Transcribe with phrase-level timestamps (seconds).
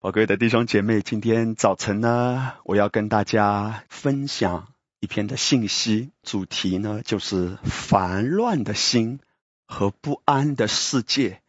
[0.00, 9.18] 宝贵的弟兄姐妹，今天早晨呢，我要跟大家分享一篇的信息，主题呢就是烦乱的心
[9.66, 11.42] 和不安的世界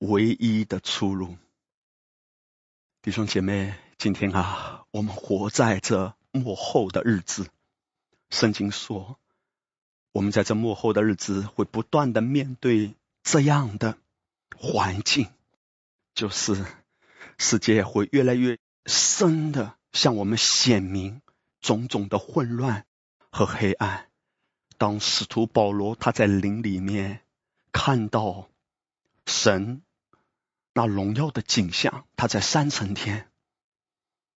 [0.00, 1.38] 唯一的出路。
[3.00, 7.48] 弟兄姐妹，今天啊，我们活在这幕后的日子，
[8.28, 9.18] 圣经说，
[10.12, 13.96] 我们在这幕后的日子会不断的面对这样的
[14.54, 15.28] 环境，
[16.14, 16.66] 就是。
[17.38, 21.22] 世界会越来越深的向我们显明
[21.60, 22.86] 种种的混乱
[23.30, 24.08] 和黑暗。
[24.76, 27.20] 当使徒保罗他在灵里面
[27.72, 28.48] 看到
[29.26, 29.82] 神
[30.72, 33.28] 那荣耀的景象，他在三层天，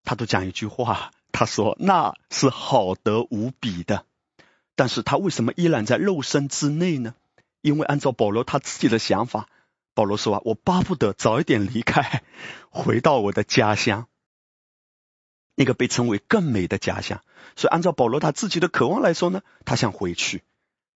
[0.05, 4.07] 他都讲一句话，他说那是好得无比的。
[4.77, 7.15] 但是他为什么依然在肉身之内呢？
[7.61, 9.49] 因为按照保罗他自己的想法。
[9.99, 12.23] 保罗说啊，我巴不得早一点离开，
[12.71, 14.07] 回到我的家乡，
[15.57, 17.25] 那个被称为更美的家乡。
[17.57, 20.45] 所以按照保罗他自己的渴望来说呢，他想回去。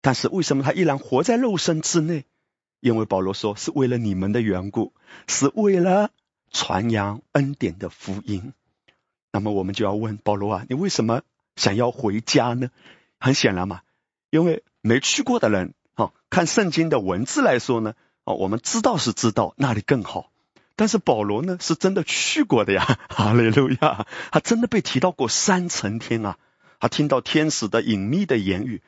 [0.02, 2.26] 但是为什么他依然活在肉身之内？
[2.78, 4.92] 因为保罗说是为了你们的缘故，
[5.26, 6.12] 是为了
[6.52, 8.52] 传扬恩典的福音。
[9.32, 11.22] 那么我们就要问保罗啊，你为什么
[11.56, 12.70] 想要回家呢？
[13.18, 13.80] 很显然嘛，
[14.30, 17.94] 因为没去过的人啊，看圣经的文字来说呢。
[18.24, 20.30] 哦，我们知道是知道那里更好，
[20.76, 26.38] 但是保罗呢是真的去过的呀， 哈利路亚，他真的被提到过三层天啊，
[26.78, 28.80] 他听到天使的隐秘的言语，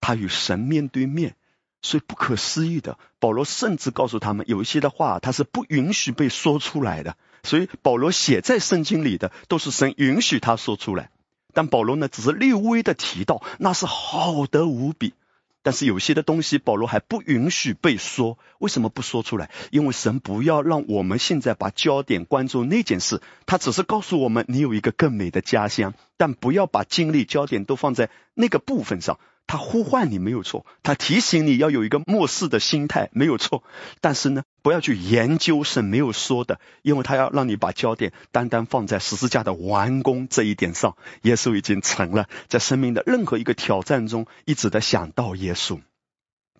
[0.00, 1.36] 他与神面对面，
[1.80, 2.98] 所以不可思议的。
[3.20, 11.10] 保罗甚至告诉他们，有一些的话他是不允许被说出来的，所以保罗写在圣经里的都是神允许他说出来，
[11.54, 15.14] 但保罗呢只是略微的提到，那是好的无比。
[15.62, 18.38] 但是有些的东西，保罗还不允许被说。
[18.58, 19.50] 为什么不说出来？
[19.70, 29.18] 因为神不要让我们现在把焦点关注那件事，他只是告诉我们你有一个更美的家乡，但不要把精力焦点都放在那个部分上。
[29.46, 33.62] 他呼唤你没有错，他提醒你要有一个漠视的心态没有错，
[34.00, 40.96] 但是呢，不要去研究神没有说的，因为他要让你把焦点单单放在十字架的完工这一点上。
[41.20, 45.80] 耶稣已经成了，在生命的任何一个挑战中，一直在想到耶稣。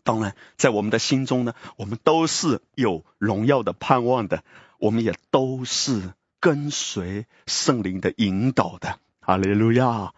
[0.03, 4.45] 当然，在我们的心中呢，我们都是有荣耀的盼望的，
[4.79, 8.99] 我们也都是跟随圣灵的引导的。
[9.21, 10.13] 哈利路亚。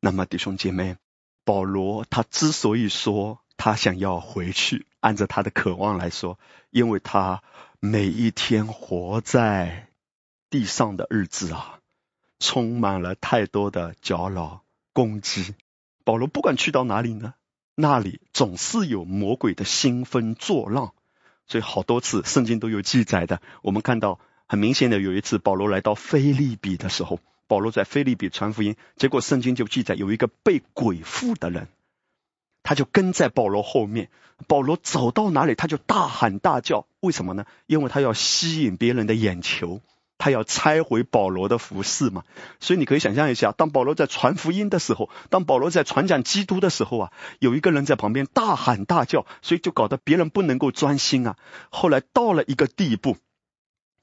[0.00, 0.96] 那么弟兄姐妹。
[1.44, 6.38] 保罗他之所以说他想要回去，按照他的渴望来说，
[6.70, 7.42] 因为他
[7.80, 9.88] 每一天活在
[10.48, 11.80] 地上的日子啊，
[12.38, 14.62] 充满了太多的搅扰
[14.92, 15.54] 攻击。
[16.04, 17.34] 保罗不管去到哪里呢，
[17.74, 20.94] 那里总是有魔鬼的兴风作浪，
[21.46, 23.42] 所以好多次圣经都有记载的。
[23.62, 27.20] 我们看到很明显的有一次，保罗来到菲利比的时候。
[27.46, 31.68] 保罗在菲利比传福音，结果圣经就记载有一个被鬼附的人，
[32.62, 34.10] 他就跟在保罗后面。
[34.48, 36.86] 保罗走到哪里，他就大喊大叫。
[37.00, 37.46] 为什么呢？
[37.66, 39.80] 因为他要吸引别人的眼球，
[40.18, 42.24] 他要拆毁保罗的服饰嘛。
[42.58, 51.36] 所以你可以想象一下，当保罗在传福音的时候，当保罗在传讲基督的时候啊，有一个人在旁边大喊大叫，所以就搞得别人不能够专心啊。
[51.70, 53.16] 后来到了一个地步。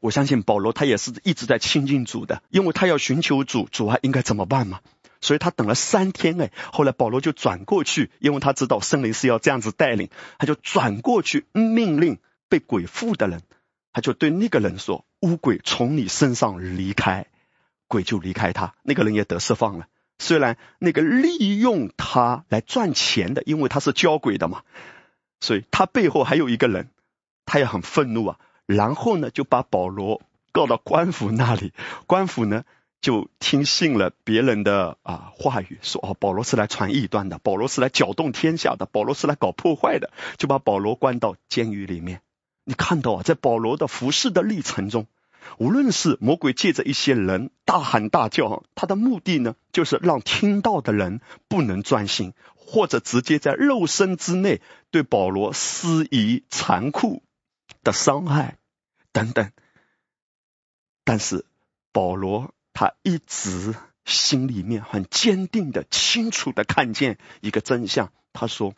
[0.02, 4.82] 我相信保罗他也是一直在亲近主的，因为他要寻求主，主啊应该怎么办嘛？
[5.22, 12.18] 所以他等了三天哎，后来保罗就转过去，因为他知道圣灵是要这样子带领，他就转过去命令
[12.50, 13.44] 被鬼附的人，
[13.94, 17.28] 他就对那个人说：“乌鬼从你身上离开。”
[17.88, 19.86] 鬼就离开他，那个人也得释放了。
[20.18, 24.64] 虽然那个利用他来赚钱的，因为他是教鬼的嘛，
[25.42, 26.90] 所以他背后还有一个人，
[27.46, 28.40] 他也很愤怒啊。
[28.76, 30.22] 然后呢，就把保罗
[30.52, 31.74] 告到官府那里。
[32.08, 32.64] 官府呢，
[33.02, 42.22] 就听信了别人的啊话语，说哦，保罗是来传异端的，保罗是来搅动天下的，保罗是来搞破坏的，就把保罗关到监狱里面。
[42.64, 45.08] 你看到啊，在保罗的服侍的历程中，
[45.58, 54.62] 无论是魔鬼借着一些人大喊大叫，他的目的呢，就是让听到的人不能专心，或者直接在肉身之内
[54.92, 57.24] 对保罗施以残酷
[57.84, 58.58] 的伤害。
[59.12, 59.52] 等等，
[61.04, 61.46] 但是
[61.92, 63.76] 保罗他一直
[64.06, 68.12] 心里面很坚定的、清楚的看见一个真相。
[68.34, 68.74] 他说，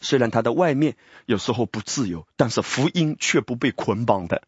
[0.00, 0.96] 虽然他的外面
[1.26, 4.42] 有时候不自由，但是福音却不被捆绑的。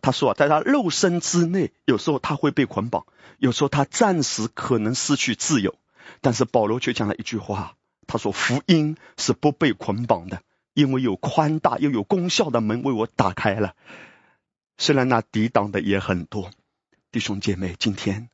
[0.00, 3.06] 他说，在他肉身之内，有时候他会被捆绑，
[3.38, 5.76] 有时候他暂时可能失去自由。
[6.20, 10.42] 但是保罗却讲了一句话，他说，福音是不被捆绑的，
[10.74, 13.74] 因为有宽大又有功效的门为我打开了。
[14.82, 16.50] 虽然那抵挡的也很多，
[17.12, 18.28] 弟兄姐妹，今天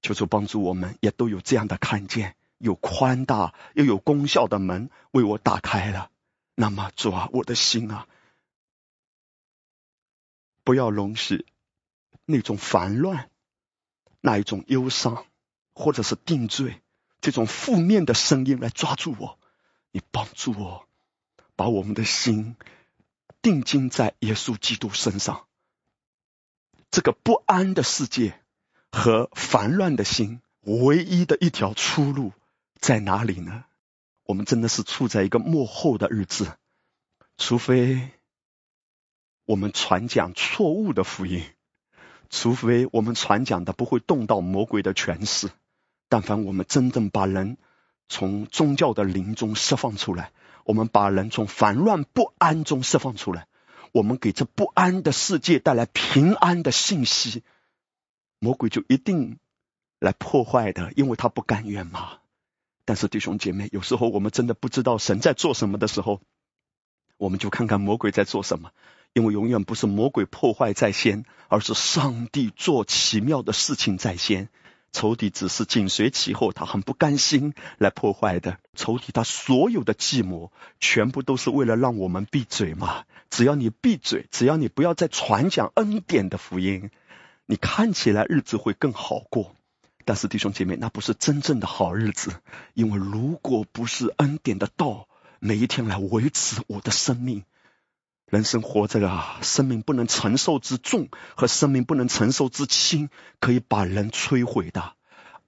[0.00, 6.12] 求主帮助我们，也都有这样的看见，有宽大又有功效的门为我打开了。
[6.54, 8.06] 那么主啊，我的心啊，
[10.62, 11.46] 不要容许
[12.26, 13.28] 那种烦乱、
[14.20, 15.26] 那一种忧伤，
[15.74, 16.80] 或者是定罪
[17.20, 19.36] 这种负面的声音来抓住我。
[19.90, 20.86] 你帮助我，
[21.56, 22.54] 把我们的心
[23.42, 25.47] 定睛在耶稣基督身上。
[26.90, 28.40] 这个不安的世界
[28.90, 32.32] 和烦乱的心，唯一的一条出路
[32.80, 33.64] 在哪里呢？
[34.24, 36.52] 我们真的是处在一个幕后的日子，
[37.36, 38.10] 除非
[39.44, 41.42] 我们传讲错误的福音，
[42.30, 45.50] 除非我们传讲的不会动到魔鬼的权势，
[46.08, 47.56] 但凡我们真正把人
[48.08, 50.32] 从宗教的灵中释放出来，
[50.64, 53.46] 我们把人从烦乱不安中释放出来。
[53.92, 57.42] 我们给这不安的世界带来平安的信息，
[58.38, 59.38] 魔鬼就一定
[59.98, 62.18] 来破坏的，因为他不甘愿嘛。
[62.84, 66.20] 但是弟兄姐妹，有时候我们真的不知道神在做什么的时候，
[67.16, 68.72] 我们就看看魔鬼在做什么，
[69.12, 74.48] 因为永远不是魔鬼破坏在先，而是上帝做奇妙的事情在先。
[74.92, 78.58] 仇敌只是紧随其后，他很不甘心来破坏的。
[78.74, 80.50] 仇敌他所有的计谋，
[80.80, 83.04] 全部都是为了让我们闭嘴嘛。
[83.30, 86.90] 只要你闭嘴，只要你不要再传讲恩典的福音，
[87.46, 89.54] 你看起来日子会更好过。
[90.04, 92.32] 但是弟兄姐妹，那不是真正的好日子，
[92.72, 95.06] 因为如果不是恩典的道
[95.38, 97.44] 每一天来维持我的生命，
[98.28, 103.08] 人生活着啊，生命不能承受之重和生命不能承受之轻，
[103.40, 104.92] 可以把人摧毁的。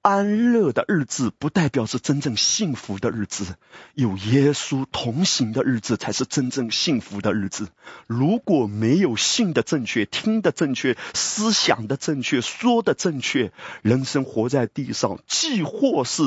[0.03, 3.57] 安乐的日子不代表是真正幸福的日子，
[3.93, 7.69] 有耶稣同行的日子才是真正幸福的日子。
[8.07, 16.23] 如果没有信的正确、听的正确、思想的正确、说的正确，人生活在地上，既或是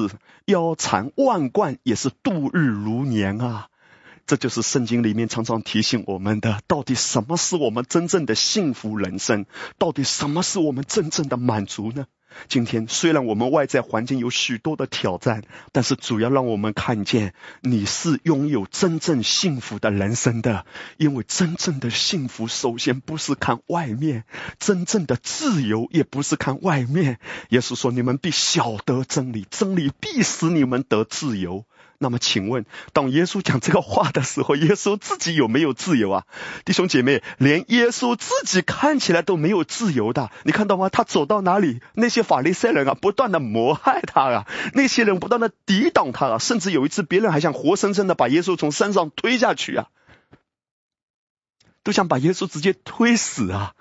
[0.45, 3.69] 腰缠万贯，也是度日如年啊。
[4.25, 9.45] 这就是圣经里面常常提醒我们的：到底什么是我们真正的幸福人生？
[9.77, 12.05] 到底什么是我们真正的满足呢？
[12.47, 20.65] 今天虽然我们外在环境有许多的挑战，但是主要让我们看见你是拥有真正幸福的人生的。
[20.97, 24.21] 因为真正的幸福，首先不是看外面；
[24.57, 27.19] 真正的自由，也不是看外面。
[27.49, 31.65] 耶稣说：“你们必晓得真理，真理必使你们得自由。”
[31.99, 36.25] 那么，请问，当耶稣讲这个话的时候，耶稣自己有没有自由啊？
[36.65, 40.89] 弟兄姐妹，连耶稣自己看起来都没有自由的，你看到吗？
[40.89, 49.87] 他走到哪里，那些法利赛人啊，不断的谋害他啊，那些人不断的抵挡他啊，甚至有一次，别人还想活生生的把耶稣从山上推下去啊，
[51.83, 53.75] 都想把耶稣直接推死啊！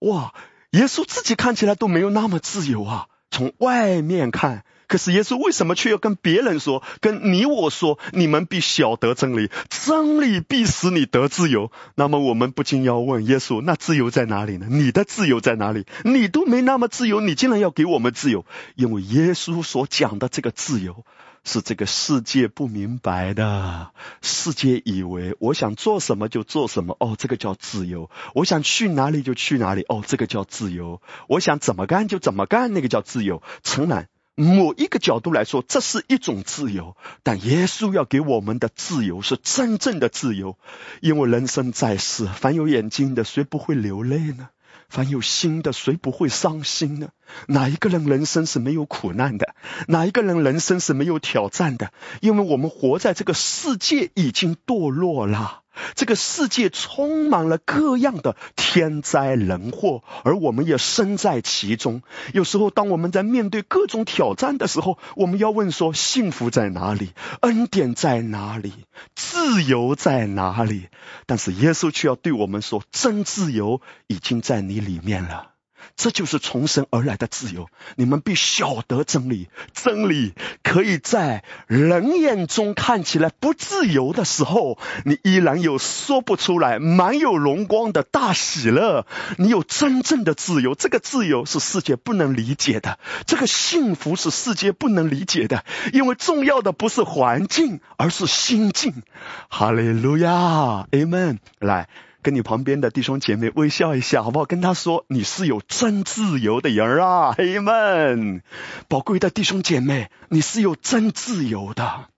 [0.00, 0.34] 哇，
[0.70, 4.64] 耶稣自己看起来都没有那么自由啊，从外面看。
[4.88, 11.70] 可是耶稣为什么却要跟别人说，跟你我说，你们必晓得真理，真理必使你得自由？
[11.94, 14.66] 那么我们不禁要问耶稣：那自由在哪里呢？
[14.70, 15.84] 你的自由在哪里？
[16.04, 18.46] 你都没那么自由，你竟然要给我们自由？
[18.76, 21.04] 因为耶稣所讲的这个自由，
[21.44, 23.90] 是这个世界不明白的。
[24.22, 33.42] 世界以为我想做什么就做什么，哦，这个叫自由；我想去哪里就去哪里，哦，这个叫自由；我想怎么干就怎么干，那个叫自由。
[33.62, 34.08] 诚然。
[34.38, 40.56] 某一个角度来说，这是一种自由，但耶稣要给我们的自由是真正的自由，
[41.00, 44.50] 因为人生在世，凡有眼睛的，谁不会流泪呢？
[44.88, 47.08] 凡有心的，谁不会伤心呢？
[47.48, 49.56] 哪一个人人生是没有苦难的？
[49.88, 51.92] 哪一个人人生是没有挑战的？
[52.20, 55.62] 因为我们活在这个世界已经堕落了。
[55.94, 62.02] 这个世界充满了各样的天灾人祸，而我们也身在其中。
[62.32, 67.10] 有时候，当我们在面对各种挑战的时候，我们要问说：幸福在哪里？
[67.40, 68.72] 恩典在哪里？
[69.14, 70.88] 自由在哪里？
[71.26, 75.52] 但是耶稣却要对我们说：真自由已经在你里面了。
[75.96, 77.68] 这就是重生而来的自由。
[77.96, 89.06] 你们必晓得真理，真理可以在人眼中看起来不自由的时候，你依然有说不出来、满有荣光的大喜乐。
[89.38, 95.64] 你有真正的自由，这个自由是世界不能理解的，这个幸福是世界不能理解的。
[95.92, 99.02] 因为重要的不是环境，而是心境。
[99.48, 101.38] 哈利路亚，Amen。
[101.58, 101.88] 来。
[102.28, 104.44] 跟你旁边的弟兄姐妹微笑一下，好不好？
[104.44, 108.42] 跟他说你是有真自由的人啊，黑们，
[108.86, 112.10] 宝贵的弟兄姐妹，你是有真自由的。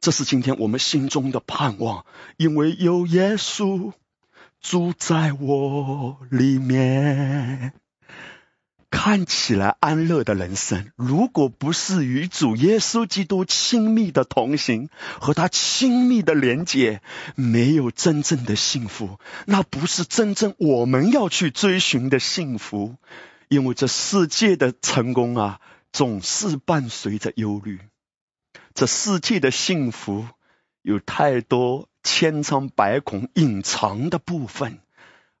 [0.00, 2.06] 这是今天我们心中的盼望，
[2.36, 3.90] 因为有耶稣
[4.60, 7.72] 住在我里面。
[8.94, 14.88] 看起来安乐的人生，如果不是与主耶稣基督亲密的同行，
[15.20, 17.02] 和他亲密的连接，
[17.34, 22.94] 没有真正的幸福，那不是真正我们要去追寻的幸福。
[23.48, 25.60] 因为这世界的成功啊，
[25.92, 27.80] 总是伴随着忧虑。
[28.74, 30.26] 这世界的幸福
[30.82, 34.78] 有太多千疮百孔隐藏的部分。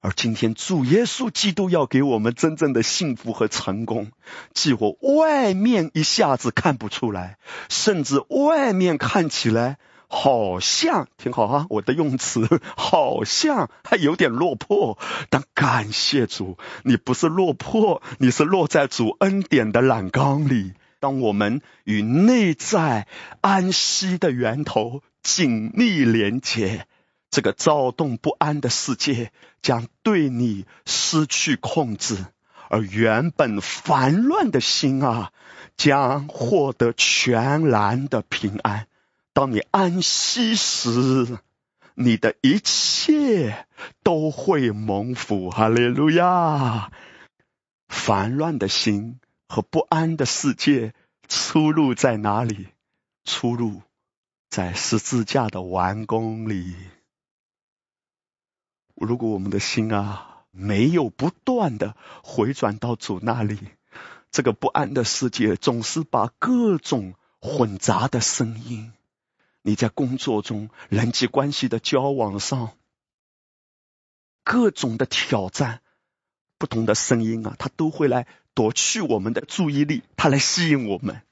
[0.04, 4.12] 而今天，主耶稣基督要给我们真正的幸福和成功，
[4.52, 7.38] 几乎外面一下子看不出来，
[7.70, 11.66] 甚至外面看起来好像挺好哈。
[11.70, 14.98] 我的用词好像还有点落魄，
[15.30, 20.74] 但感谢主，你不是落魄，你是落在主恩典的栏杆里。
[21.00, 23.08] 当我们与内在
[23.40, 26.86] 安息的源头紧密连接。
[27.34, 32.26] 这个躁动不安的世界将对你失去控制，
[32.68, 35.32] 而原本烦乱的心啊，
[35.76, 38.86] 将获得全然的平安。
[39.32, 41.40] 当你安息时，
[41.96, 43.66] 你的一切
[44.04, 45.50] 都会蒙福。
[45.50, 46.92] 哈利路亚！
[47.88, 50.94] 烦乱的心和不安的世界，
[51.26, 52.68] 出路在哪里？
[53.24, 53.82] 出路
[54.50, 56.76] 在十字架的完工里。
[58.94, 63.58] 如果我们的心啊没有不断的回转到主那里，
[64.30, 68.92] 这个不安的世界总是把各种混杂的声音，
[69.62, 72.70] 你在工作中、人际关系的交往上，
[74.44, 75.80] 各种的挑战、
[76.58, 81.22] 不同的声音啊，它都会来夺去我们的注意力，它来吸引我们。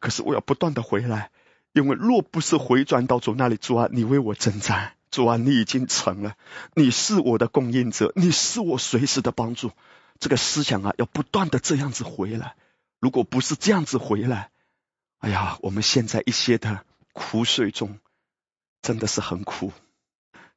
[0.00, 1.30] 可是我要不断的回来，
[1.72, 4.94] 因为若不是回转到主那里，主啊，你为我征战。
[5.12, 6.36] 主啊，你已经成了，
[6.74, 9.70] 你是我的供应者，你是我随时的帮助。
[10.18, 12.56] 这个思想啊，要不断的这样子回来。
[12.98, 14.50] 如果不是这样子回来，
[15.18, 17.98] 哎呀，我们现在一些的苦水中，
[18.80, 19.72] 真的是很苦。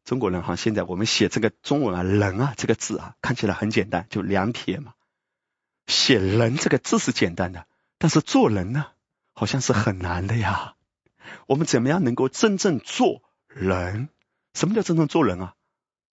[0.05, 4.93] 中国人哈，现在我们写这个中文啊，人啊这个字啊，看起来很简单，就两撇嘛。
[5.87, 8.87] 写人这个字是简单的，但是做人呢，
[9.33, 10.75] 好像是很难的呀。
[11.45, 14.07] 我们怎么样能够真正做人？
[14.55, 15.53] 什么叫真正做人啊？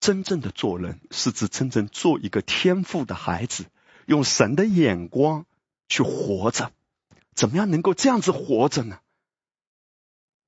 [0.01, 3.67] 真正的做人是指真正做一个天赋的孩子，
[4.05, 5.47] 用神的眼光
[5.89, 6.73] 去活着。
[7.35, 8.99] 怎么样能够这样子活着呢？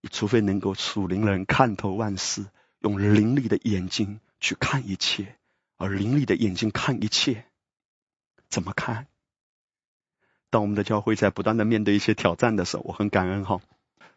[0.00, 2.46] 你除非能够属灵人看透万事，
[2.80, 5.36] 用灵力的眼睛去看一切，
[5.76, 7.46] 而灵力的眼睛看一切，
[8.50, 9.06] 怎么看？
[10.50, 13.60] 当我们的教会在不断的面对一些挑战的时候，我很感恩哈。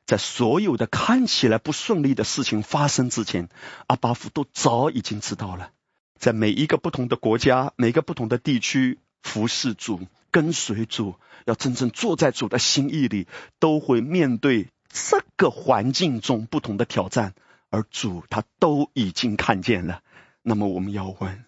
[0.07, 3.49] 在所有的看起来不顺利的事情发生之前，
[3.87, 5.71] 阿巴夫都早已经知道了。
[6.17, 13.27] 在每一个不同的国家、每个不同的地区，服侍主、跟随主，要真正坐在主的心意里，
[13.59, 17.35] 都会面对这个环境中不同的挑战，
[17.69, 20.01] 而主他都已经看见了。
[20.41, 21.43] 那么我们要问：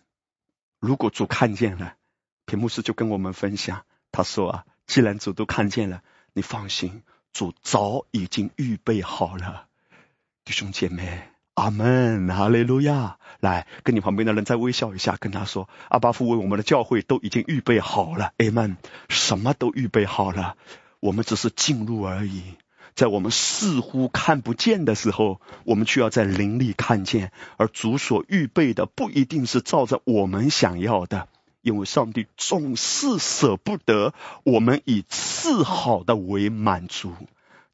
[0.80, 1.96] 如果主看见了，
[2.46, 7.04] 屏幕师就跟我们分享，他说啊，既然主都看见了，你放心。
[7.34, 9.66] 主早已经预备好了，
[10.44, 13.18] 弟兄姐妹，阿门，哈利路亚！
[13.40, 20.58] 来，跟你旁边的人再微笑一下，跟他说：阿巴父为我们的教会都已经预备好了，阿门，什么都预备好了，
[21.00, 22.42] 我们只是进入而已。
[22.96, 31.30] 在我们似乎看不见的时候，我们却要在灵里看见，而主所预备的不一定是照着我们想要的。
[31.62, 34.13] 因为上帝总是舍不得
[34.44, 37.13] 我们以次好的为满足，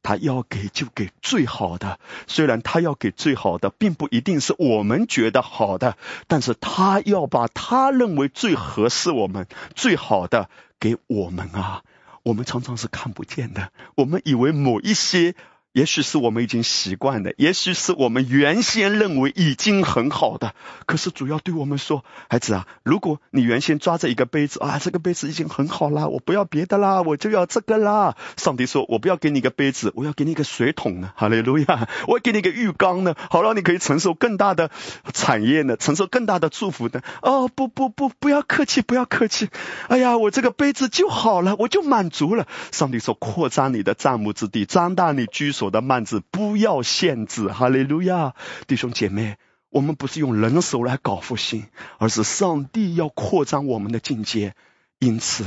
[0.02, 2.00] 他要给就给最好的。
[2.28, 10.50] 虽然他要给最好的，并不一定是我们觉得好的，但是他要把他认为最合适我们、最好的
[10.80, 11.84] 给我们啊！
[12.24, 15.36] 我们常常是看不见的，我们以为某一些。
[15.76, 20.56] 也许是我们已经习惯的，也许是我们原先认为已经很好的。
[20.86, 28.16] 可是主要对我们说，孩子啊，如果你原先抓着一个杯子啊，这个杯子已经很好啦，我不要别的啦，我就要这个啦。
[28.38, 31.12] 上帝说，我不要给你一个杯子，我要给你一个水桶呢。
[31.18, 31.90] 哈利路亚！
[32.08, 34.72] 我给你一个浴缸呢，好让你可以承受更大的
[35.14, 37.04] 产业呢，承受更大的祝福的。
[37.22, 39.50] 哦，不不不，不要客气，不要客气。
[39.90, 42.48] 哎呀，我这个杯子就好了，我就满足了。
[42.72, 45.65] 上帝说，扩张你的帐目之地，张大你居所。
[45.66, 48.36] 我的幔子不要限制，哈利路亚，
[48.68, 49.38] 弟兄姐妹，
[49.70, 51.66] 我们不是用人手来搞复兴，
[51.98, 54.54] 而是上帝要扩张我们的境界，
[55.00, 55.44] 因此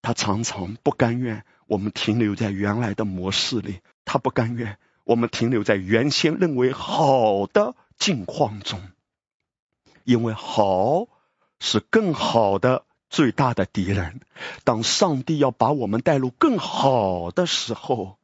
[0.00, 8.80] 他常常不甘愿我们停留在原来的模式里，他不甘愿我们停留在原先认为好的境况中，
[10.04, 11.08] 因为好
[11.58, 14.20] 是更好的最大的敌人。
[14.62, 18.18] 当上帝要把我们带入更好的时候，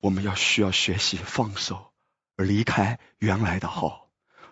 [0.00, 1.92] 我们要需要学习放手，
[2.36, 4.06] 离开原来的好。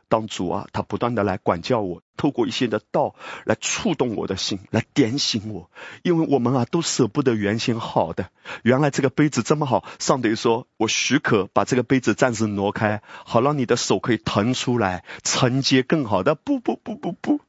[0.09, 5.69] 当主啊，他不断的来管教我，透过一些的道来触动我的心，来点醒我。
[6.05, 8.31] 因为我们啊，都舍不得原先好的。
[8.63, 16.37] 原来这个杯子这么好，上帝说我许可把这个杯子暂时挪开，好让你的手可以腾出来承接更好的。
[16.37, 17.41] 不不不不不，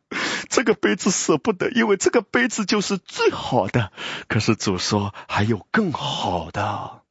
[0.50, 3.92] 这个杯子舍不得，因为这个杯子就是最好的。
[4.28, 7.04] 可是主说还有更好的。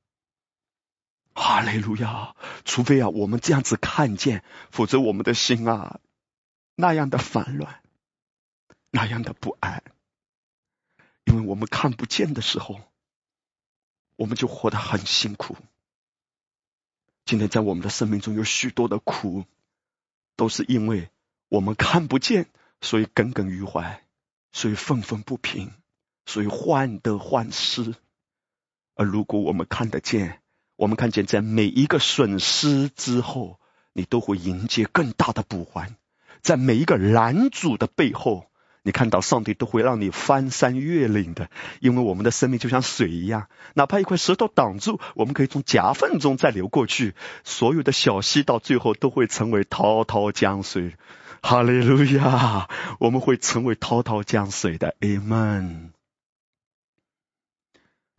[1.36, 2.34] 哈利路亚！
[2.64, 6.00] 除非啊，我们这样子看见，否则我们的心啊，
[6.74, 7.82] 那样的烦乱，
[8.90, 9.84] 那样的不安，
[11.24, 12.80] 因为我们看不见的时候，
[14.16, 15.58] 我们就活得很辛苦。
[17.26, 19.44] 今天在我们的生命中有许多的苦，
[20.36, 21.10] 都是因为
[21.48, 22.48] 我们看不见，
[22.80, 24.02] 所以耿耿于怀，
[24.52, 25.70] 所以愤愤不平，
[26.24, 27.94] 所以患得患失。
[28.94, 30.40] 而如果我们看得见，
[30.76, 33.58] 我们看见，在每一个损失之后，
[33.94, 35.94] 你都会迎接更大的补还；
[36.42, 38.46] 在每一个拦阻的背后，
[38.82, 41.48] 你看到上帝都会让你翻山越岭的。
[41.80, 47.14] 因为我们的生命就像水一样，哪怕一块石头挡住，我们可以从夹缝中再流过去。
[47.42, 50.94] 所有的小溪到最后都会成为滔滔江水。
[51.42, 52.68] 哈利路亚！
[52.98, 54.94] 我们会成为滔滔江水的。
[55.00, 55.95] Amen。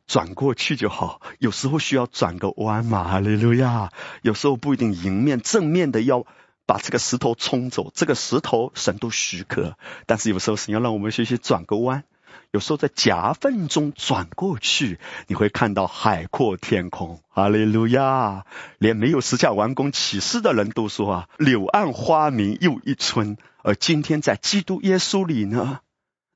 [0.08, 3.92] 转过去就好，有时候需要转个弯嘛，哈利路亚。
[4.22, 6.26] 有时候不一定迎面正面的要
[6.66, 12.06] 把这个石头冲走，这个石头神都许可，但是有时候神要让我们学习转个弯。
[12.52, 18.46] 有时候在夹缝中转过去，你会看到海阔天空，哈利路亚。
[18.78, 23.38] 连没有十架完工启示的人都说啊，柳暗花明又一村。
[23.62, 25.82] 而今天在基督耶稣里呢，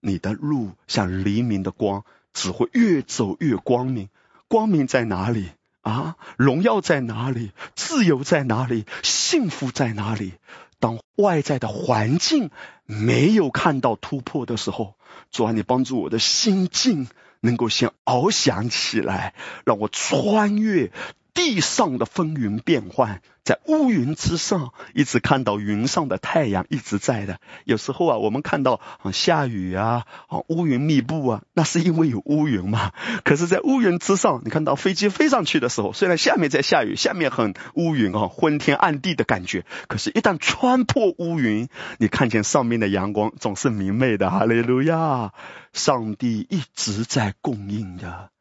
[0.01, 2.03] 你的路像黎明的光。
[2.33, 4.09] 只会越走越光明，
[4.47, 6.15] 光明在哪里啊？
[6.37, 7.51] 荣耀在哪里？
[7.75, 8.85] 自由在哪里？
[9.03, 10.33] 幸福在哪里？
[10.79, 12.49] 当外在的环境
[12.85, 14.95] 没有看到突破的时候，
[15.29, 17.07] 主啊，你帮助我的心境
[17.39, 19.33] 能够先翱翔起来，
[19.65, 20.91] 让我穿越。
[21.33, 27.39] 地上的风云变幻，在乌云之上，一直看到云上的太阳一直在的。
[27.63, 32.91] 有时候啊，我们看到啊下雨啊，啊乌云密布啊，那是因为有乌云嘛。
[33.23, 39.65] 可是，在乌云之上，你看到飞机飞上去的时候，虽然下面在下雨，下面很乌云啊，昏天暗地的感觉。
[39.87, 44.29] 可是，一旦穿破乌云，你看见上面的阳光总是明媚的。
[44.29, 45.33] 哈利路亚！
[45.73, 48.31] 上帝一直在供应的，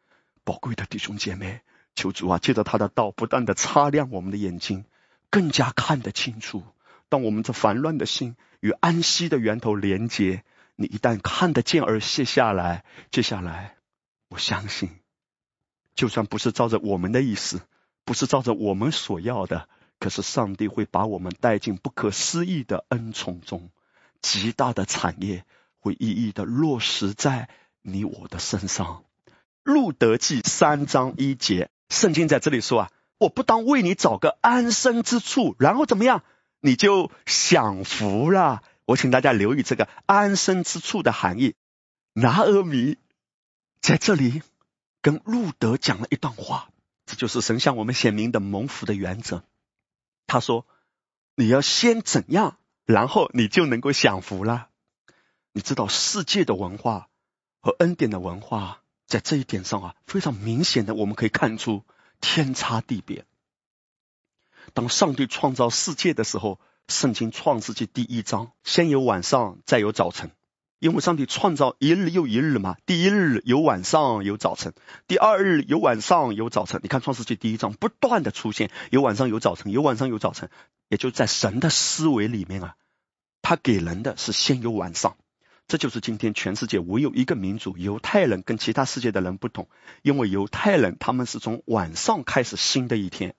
[0.45, 1.61] 宝贵的弟兄姐妹。
[1.95, 4.85] 求主啊，借着他的道，不断的擦亮我们的眼睛，
[5.31, 6.63] 更加看得清楚。
[7.09, 10.45] 当我们这烦乱的心与安息的源头连接，
[10.77, 13.75] 你一旦看得见而卸下来，接下来，
[14.29, 14.91] 我相信，
[15.95, 17.61] 就算不是照着我们的意思，
[18.05, 23.71] 不是照着我们所要的，可是上帝会把我们带进不可思议的恩宠中，
[24.23, 25.45] 极大的产业
[25.81, 27.49] 会一一的落实在
[27.83, 29.03] 你我的身上。
[29.65, 31.71] 路德记三章一节。
[31.91, 36.25] 圣经在这里说啊，我不当为你找个安身之处，然后怎么样，
[36.61, 38.63] 你就享福了。
[38.87, 41.55] 我请大家留意这个安身之处的含义。
[42.13, 42.97] 拿阿米
[43.81, 44.43] 在这里
[45.03, 46.71] 跟路德讲了一段话，
[47.07, 49.45] 这就是神向我们显明的蒙福的原则。
[50.27, 50.67] 他说，
[51.35, 54.69] 你要先怎样，然后你就能够享福了。
[55.53, 57.09] 你知道世界的文化
[57.61, 58.83] 和恩典的文化。
[59.11, 61.83] 在这一点上啊，非常明显的，我们可以看出
[62.21, 63.27] 天差地别。
[64.73, 70.31] 当上帝创造世界的时候，圣经创世纪第一章，先有晚上，再有早晨。
[70.79, 74.73] 因为上帝创造一日又一日嘛，第一日有晚上有早晨，
[75.09, 76.81] 第二日有晚上有早晨。
[76.85, 80.51] 你看创世纪第一章不断的出现有晚上有早晨，有晚上有早晨，
[80.89, 82.77] 也就在神的思维里面啊，
[83.43, 85.17] 他给人的是先有晚上。
[85.71, 89.69] 这就是今天全世界唯有一个民族犹太人跟其他世界的人不同，
[90.03, 93.37] 因为犹太人他们是从晚上开始新的一天，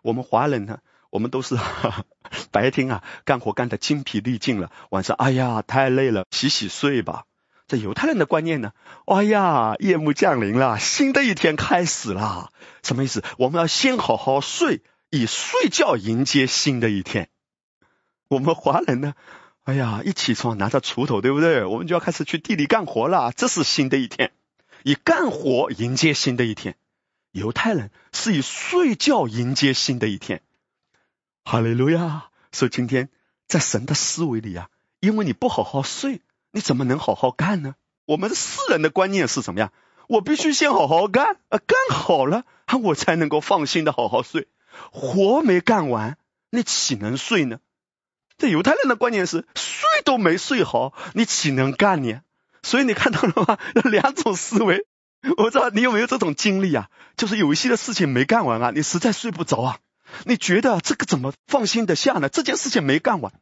[0.00, 0.78] 我们华人呢，
[1.10, 1.58] 我们都是
[2.52, 7.26] 白天啊干活干得精疲力尽了，晚上哎呀太累了，洗洗睡吧。
[7.66, 8.72] 这犹太人的观念呢，
[9.04, 12.50] 哎呀夜幕降临了，新的一天开始了，
[12.82, 13.22] 什么意思？
[13.36, 17.28] 我们要先好好睡，以睡觉迎接新的一天。
[18.28, 19.12] 我们华人呢？
[19.68, 21.66] 哎呀，一起床拿着锄头，对不对？
[21.66, 23.32] 我们就要开始去地里干活了。
[23.36, 24.32] 这是新的一天，
[24.82, 26.76] 以干活迎接新的一天。
[27.32, 30.40] 犹太人是以睡觉迎接新的一天。
[31.44, 32.30] 哈利路亚！
[32.50, 33.10] 所以今天
[33.46, 37.74] 在神的思维里啊，因为你不好好睡，你怎么能好好干呢？
[38.06, 39.70] 我们世人的观念是什么呀？
[40.08, 42.46] 我必须先好好干，啊，干好了，
[42.84, 44.48] 我才能够放心的好好睡。
[44.90, 46.16] 活没干完，
[46.48, 47.60] 你岂能睡呢？
[48.38, 52.20] 这犹太人的观念是，睡都没睡好，你岂能干呢？
[52.62, 53.58] 所以你看到了吗？
[53.74, 54.86] 有两种思维，
[55.36, 56.88] 我不知道你有没有这种经历啊？
[57.16, 59.78] 就是有一些的事情没干完啊，你实在睡不着啊，
[60.24, 62.28] 你觉得这个怎么放心的下呢？
[62.28, 63.32] 这件事情没干完，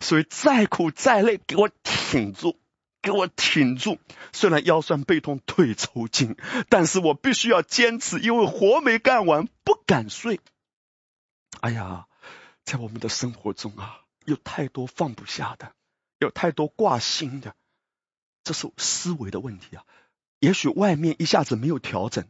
[0.00, 2.58] 所以再苦再累，给我挺住。
[3.02, 3.98] 给我挺住！
[4.32, 6.38] 虽然腰酸背痛、腿抽筋，
[6.70, 10.40] 但是我必须要坚持，因为活没干完，不敢睡。
[11.60, 12.06] 哎呀，
[12.64, 15.72] 在我们的生活中啊，有太多放不下的，
[16.18, 17.54] 有太多挂心的，
[18.42, 19.84] 这是思维的问题啊。
[20.40, 22.26] 也许外面一下子没有调整。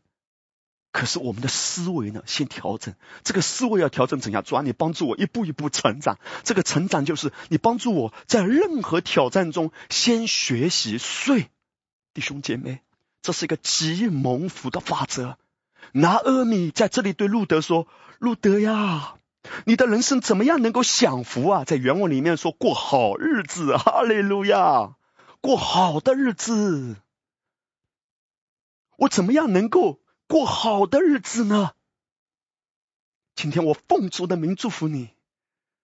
[0.93, 2.95] 可是我们的思维呢，先调整。
[3.25, 4.45] 这个思维要调整怎样？
[4.45, 6.21] 主啊，你帮助我一步一步成长。
[6.45, 11.51] 这个成长就是你帮助我在任何挑战中先学习睡。
[12.13, 12.81] 弟兄姐妹，
[13.23, 15.37] 这是一个极蒙福的法则。
[15.91, 17.89] 拿阿米在这里对路德说
[18.21, 19.17] ：“路德呀，
[19.65, 24.97] 你的人生怎么样能够享福啊？”在原文里面说过好日子，哈利路亚，
[25.41, 26.97] 过好的日子。
[28.97, 30.01] 我怎么样能够？
[30.27, 31.73] 过好的日子呢？
[33.35, 35.11] 今天我奉主的名祝福你，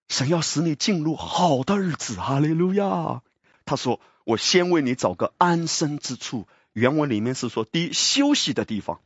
[0.08, 3.22] 神要使你进入好的日子，哈利路亚。
[3.66, 9.00] 他说：“我先为你找个安身之处。”原文里面是说，第一休息的地方，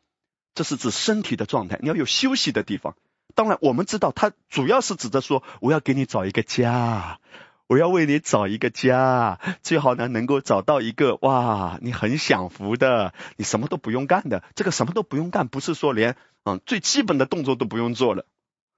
[0.55, 2.95] 这是指身体的状态，你要有休息的地方。
[3.35, 7.21] 当然，我们知道，它主要是指的说，我要给你找一个家。
[7.67, 14.45] 我要为你找一个家，最好呢能够找到一个哇，你很享福的，你什么都不用干的。
[14.55, 18.27] 这个什么都不用干，不是说连嗯最基本的动作都不用做了，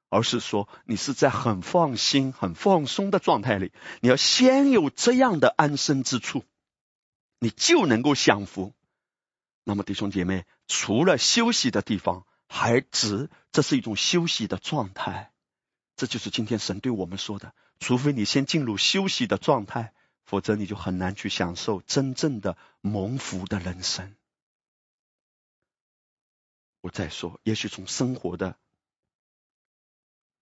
[0.08, 3.72] 而是说你是在很放心、很放松的状态里。
[4.00, 6.44] 你要先有这样的安身之处，
[7.40, 8.72] 你就能够享福。
[9.64, 15.32] 那么弟兄姐妹，除了休息的地方，还指这是一种休息的状态。
[15.96, 17.54] 这就是今天神对我们说的。
[17.78, 19.92] 除非你先进入休息的状态，
[20.24, 24.14] 否则你就很难去享受真正的蒙福的人生。
[26.80, 28.56] 我再说，也许从生活的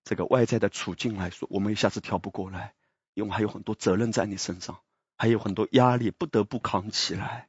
[0.05, 2.75] 这个外在的处境来说，我们一下子调不过来，
[3.15, 4.83] 因为还有很多责任在你身上，
[5.17, 7.49] 还有很多压力不得不扛起来。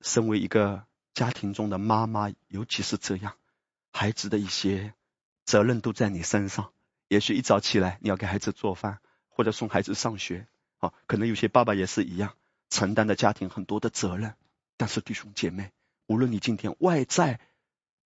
[0.00, 0.86] 身为一个
[1.18, 3.34] 家庭中的妈妈，尤其是这样，
[3.90, 4.94] 孩子的一些
[5.44, 6.70] 责任都在你身上。
[7.08, 12.36] 也许一早起来，你要给孩子做饭，或者送孩子上学，啊，可能有些爸爸也是一样，
[12.70, 14.36] 承担的家庭很多的责任。
[14.76, 15.72] 但是弟兄姐妹，
[16.06, 17.40] 无论你今天外在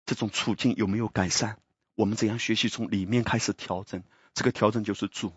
[0.06, 1.60] 这种处境有没有改善，
[1.96, 4.04] 我们怎样学习从里面开始调整？
[4.34, 5.32] 这个调整就是主，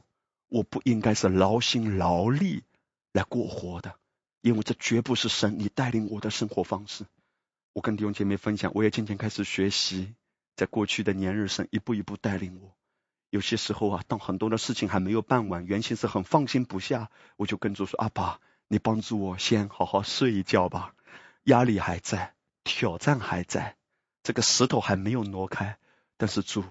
[0.49, 2.65] 我不应该是劳心劳力
[3.13, 3.95] 来过活的，
[4.41, 7.07] 因为这绝不是神你带领我的生活方式。
[7.73, 10.15] 我跟弟兄姐妹分享，我也渐渐开始学习，
[10.57, 12.77] 在过去的年日神一步一步带领我。
[13.31, 20.95] 有些时候啊，当很多的事情还没有办完，原先是很放心不下，我就跟主说：“阿爸，你帮助我先好好睡一觉吧。
[21.45, 23.77] 压力还在，挑战还在，
[24.25, 25.79] 这个石头还没有挪开。
[26.17, 26.65] 但是主，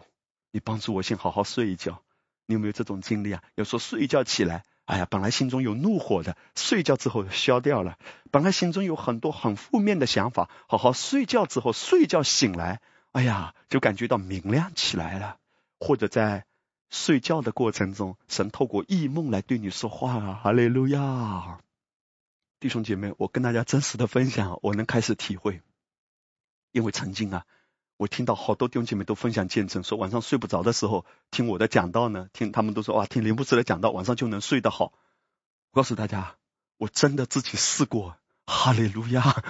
[0.51, 2.03] 你帮助我先好好睡一觉。
[2.45, 3.41] 你有没有这种经历啊？
[3.55, 7.99] 有时候睡一觉起来，哎呀，本来心中有怒火的，睡觉之后消掉了；
[8.31, 15.37] 本来心中有很多很负面的想法，好好睡觉之后，睡觉醒来，哎呀，就感觉到明亮起来了，
[15.79, 16.45] 或者在。
[16.91, 20.39] 睡觉的过程中，神透过异梦来对你说话啊！
[20.43, 21.59] 哈利路亚，
[22.59, 25.61] 弟兄姐妹，我跟大家真实的分享，我能开始体会，
[26.71, 27.45] 因为曾经啊，
[27.99, 34.93] 我听到好多弟兄姐妹都分享见证，说晚上睡不着的时候，听我的讲道呢，听他们都说哇，听林牧师的讲道，晚上就能睡得好。
[35.73, 36.37] 我告诉大家，
[36.77, 39.43] 我真的自己试过，哈利路亚。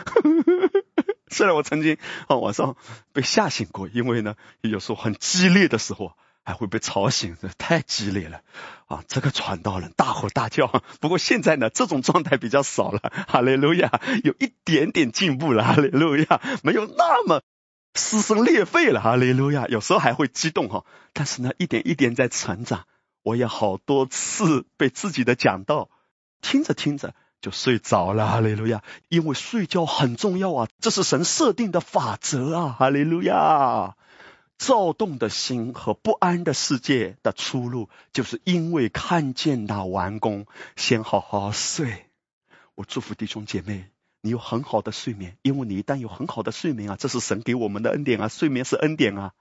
[1.30, 2.76] 虽然我曾经啊晚上
[3.14, 6.14] 被吓醒过，因为呢，有时候很激烈的时候。
[6.42, 8.42] 还会被吵醒，这太激烈了
[8.88, 9.04] 啊！
[9.08, 10.82] 这个传道人大吼大叫。
[11.00, 13.12] 不过现在呢，这种状态比较少了。
[13.28, 15.64] 哈利路亚，有一点点进步了。
[15.64, 17.44] 哈利路亚，没有那么
[17.94, 19.02] 撕声裂肺了。
[19.02, 22.86] 哈利路亚，有时候还会激动哈，但是呢，一点一点在成长。
[23.24, 25.90] 我也好多次被自己的讲道
[26.42, 28.28] 听着听着就睡着了。
[28.28, 32.76] 哈利路亚，因为睡觉很重要啊，这是神设定的法则啊。
[32.78, 33.96] 哈利路亚。
[34.58, 42.08] 躁动的心和不安的世界的出路，就是因为看见那完工，先好好睡。
[42.76, 43.90] 我祝福弟兄姐妹，
[44.22, 49.34] 你有很好的睡眠，因为你一旦有很好的睡眠啊，这是神给我们的恩典啊，睡眠是恩典啊。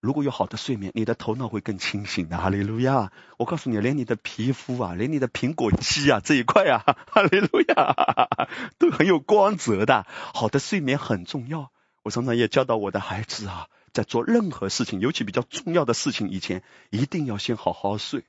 [0.00, 2.38] 如果有好的睡眠，你的头脑会更清醒的。
[2.38, 3.10] 哈利路亚！
[3.36, 10.06] 我告诉你，连你的皮肤啊，连你的苹果肌啊这一块啊，哈利路亚，都很有光泽的。
[10.32, 11.72] 好的睡眠很重要。
[12.04, 18.24] 我常常也教导我的孩子啊，在做任何事情，尤其比较重要的事情以前，一定要先好好睡。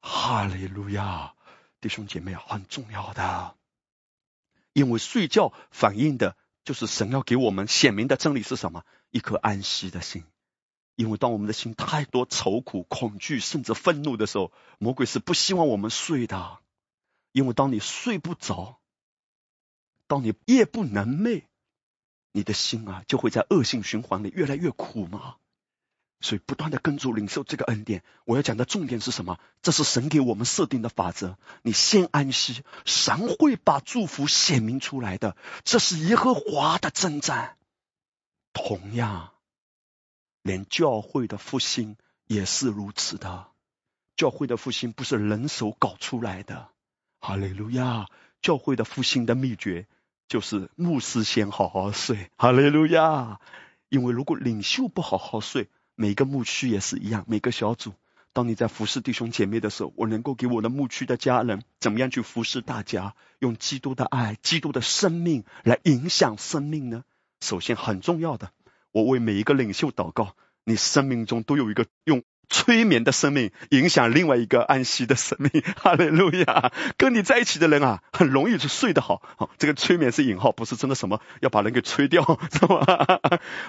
[0.00, 1.34] 哈利路亚，
[1.80, 3.54] 弟兄姐妹很重要的，
[4.72, 8.84] 因为睡觉反映的就是神要给我们显明的真理是什么？
[9.10, 10.24] 一颗安息的心。
[10.94, 16.58] 因为当我们的心太多愁苦、恐惧，甚至愤怒的时候，魔鬼是不希望我们睡的。
[17.32, 18.78] 因为当你睡不着，
[20.06, 21.44] 当你夜不能寐，
[22.30, 25.36] 你的心啊就会在恶性循环里越来越苦嘛。
[26.22, 28.02] 所以不断的跟主领受这个恩典。
[28.24, 29.38] 我要讲的重点是什么？
[29.60, 31.36] 这是神给我们设定的法则。
[31.62, 35.36] 你先安息，神会把祝福显明出来的。
[35.64, 37.56] 这是耶和华的征战。
[38.52, 39.32] 同样。
[40.42, 43.48] 连教会的复兴也是如此的。
[44.16, 46.68] 教会的复兴不是人手搞出来的。
[47.20, 48.06] 哈利路亚！
[48.40, 49.86] 教会的复兴的秘诀
[50.26, 52.30] 就是牧师先好好睡。
[52.36, 53.40] 哈利路亚！
[53.88, 55.68] 因为如果领袖不好好睡，
[56.02, 57.24] 每个牧区也是一样。
[57.28, 57.92] 每个小组，
[58.32, 63.14] 当你在服侍弟兄姐妹的时候，我能够给我的牧区的家人怎么样去服侍大家？
[63.38, 67.04] 用基督的爱、基督的生命来影响生命呢？
[67.40, 68.50] 首先很重要的。
[68.90, 70.34] 我为每一个领袖祷告，
[70.64, 75.50] 你生命中都有一个用催眠的生命影响另外一个安息的生命。
[75.76, 76.72] 哈利路亚！
[76.96, 79.20] 跟你在一起的人啊，很容易就睡得好。
[79.36, 83.18] 好，这个催眠是引号，不是真的什么要把人给吹掉， 是吧？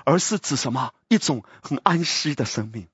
[0.06, 0.94] 而是指什么？
[1.08, 2.88] 一种很安息的生命。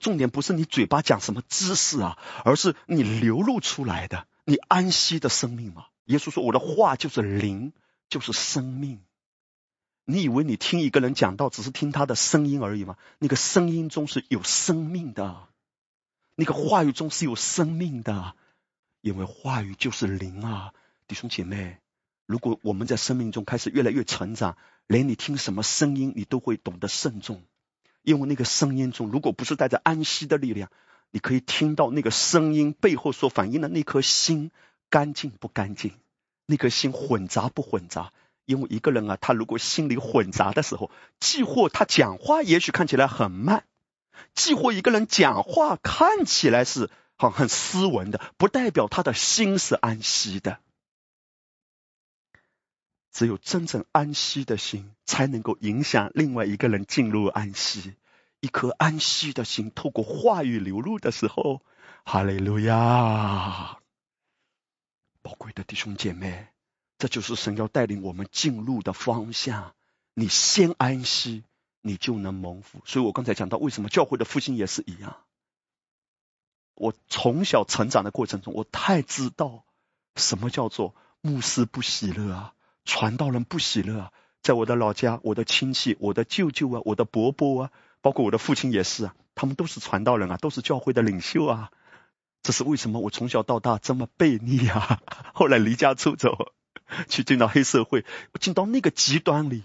[0.00, 5.84] 重点不是你嘴巴讲什么知识啊，而是你流露出来的你安息的生命嘛。
[6.06, 7.72] 耶稣说：“我的话就是灵，
[8.08, 9.00] 就是生命。”
[10.06, 12.96] 你以为你听一个人讲道只是听他的声音而已吗？
[13.18, 15.48] 那个声音中是有生命的，
[16.34, 18.34] 那个话语中是有生命的，
[19.00, 20.72] 因为话语就是灵啊，
[21.06, 21.78] 弟兄姐妹。
[22.26, 27.42] 如果我们在生命中开始越来越成长，连你听什么声音你都会懂得慎重，
[28.02, 30.70] 因为那个声音中如果不是带着安息的力量，
[31.10, 34.50] 你可以听到那个声音背后所反映的那颗心
[34.90, 35.92] 干净不干净，
[36.46, 38.12] 那颗心混杂不混杂。
[38.44, 43.64] 因为一个人啊，他如果心里混杂的时候，既或他讲话也许看起来很慢，
[44.34, 50.58] 既或一个人讲话看起来是很很斯文的，不代表他的心是安息的。
[53.12, 57.94] 只有真正安息的心，才能够影响另外一个人进入安息。
[58.40, 61.62] 一颗安息的心，透过话语流露的时候，
[62.04, 63.78] 哈利路亚！
[65.22, 66.53] 宝贵的弟兄姐妹。
[67.04, 69.74] 这就是神要带领我们进入的方向。
[70.14, 71.44] 你先安息，
[71.82, 72.80] 你就能蒙福。
[72.86, 75.18] 所以我刚才讲到，为什么教会的复兴也是一样。
[76.74, 79.64] 我从小成长的过程中，我太知道
[80.16, 82.54] 什么叫做牧师不喜乐啊，
[82.86, 84.12] 传道人不喜乐啊。
[84.40, 91.70] 在我的老家，我的亲戚、我的舅舅啊、我的伯伯啊，包括我的父亲也是啊，他们都是传道人啊，都是教会的领袖啊。
[92.42, 95.02] 这是为什么我从小到大这么悖逆啊？
[95.34, 96.54] 后来离家出走。
[97.08, 98.04] 去进到黑社会，
[98.40, 99.64] 进到那个极端里，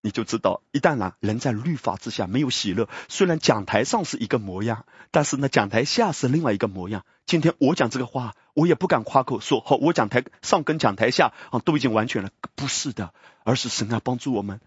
[0.00, 7.04] 你就知道，一旦呢人在律法之下没有喜乐，虽然讲台上是一个模样，但是呢讲台下是另外一个模样。
[7.26, 14.60] 今天我讲这个话，我也不敢夸口说好，我讲台上跟讲台下啊都已经完全了，不是的，而是神啊帮助我们，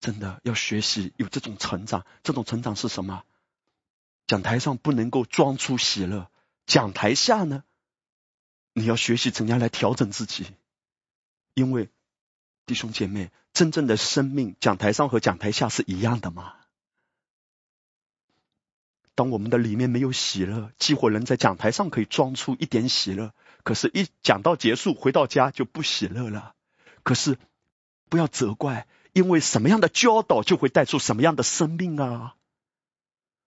[0.00, 2.04] 真的要学习有这种成长。
[2.22, 3.22] 这种成长是什么？
[4.26, 6.28] 讲台上不能够装出喜乐，
[6.66, 7.62] 讲台下呢，
[8.72, 10.46] 你要学习怎样来调整自己。
[11.56, 11.88] 因为
[12.66, 16.52] 弟兄姐妹，真正的生命，讲台上和讲台下是一样的吗？
[19.14, 26.54] 当我们的里面没有喜乐，激活人在讲台上可以装出一点喜乐，可是，一讲到结束，回到家就不喜乐了。
[27.02, 27.38] 可是，
[28.10, 32.36] 不要责怪，因为什么样的教导就会带出什么样的生命啊！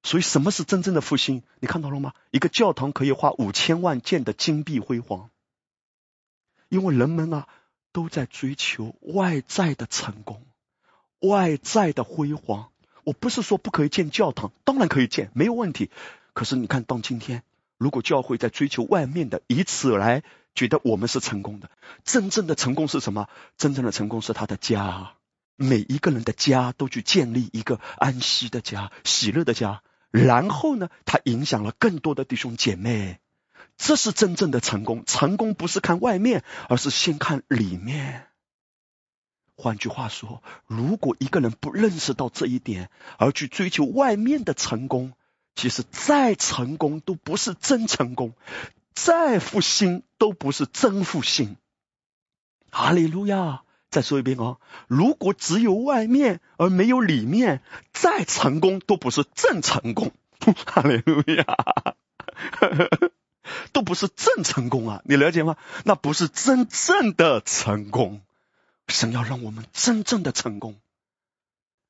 [0.02, 1.44] 所以，什么是真正的复兴？
[1.60, 2.16] 你看到了吗？
[2.32, 5.30] 一个教堂可以花五千万建的金碧辉煌，
[6.70, 7.48] 因为人们啊。
[7.92, 10.44] 都在追求外在的成功、
[11.20, 12.70] 外在的辉煌。
[13.04, 15.90] 我不是说不可以建教堂，当然可以建，没有问题。
[16.34, 17.44] 可是你看，到今天，
[17.78, 20.24] 如果教会在追求外面的，以此来
[20.54, 21.72] 觉得我们是成功的，
[22.04, 23.28] 真正的成功是什么？
[23.58, 25.14] 真正的成功是他的家，
[25.56, 33.20] 每一个人的家都去建立一个安息的家、喜乐的家，然后呢，他影响了更多的弟兄姐妹。
[33.80, 35.04] 这是真正的成功。
[35.08, 38.28] 成功不是看外面，而是先看里面。
[39.56, 45.14] 换句话说，如果一个人不认识到这一点，而去追求外面的成功，
[45.56, 48.36] 其实再成功都不是真成功，
[48.94, 51.58] 再复兴都不是真复兴。
[52.70, 53.64] 哈利路亚！
[53.90, 60.12] 再说一遍哦，如果只有外面而没有里面，再成功都不是真成功。
[60.68, 61.96] 哈利路亚！
[63.72, 65.02] 都不是真成功啊！
[65.06, 65.58] 你了解吗？
[65.86, 68.22] 那不是真正的成功。
[68.88, 70.80] 神要让我们真正的成功，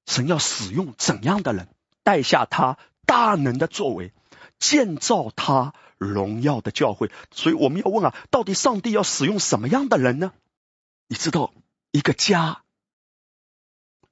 [0.05, 1.69] 神要使用怎样的人，
[2.03, 4.11] 带下他大能的作为，
[4.59, 7.09] 建造他荣耀的教会。
[7.31, 10.33] 所以我们要问啊，到底上帝要使用什么样的人呢？
[11.07, 11.53] 你知道，
[11.91, 12.63] 一个家、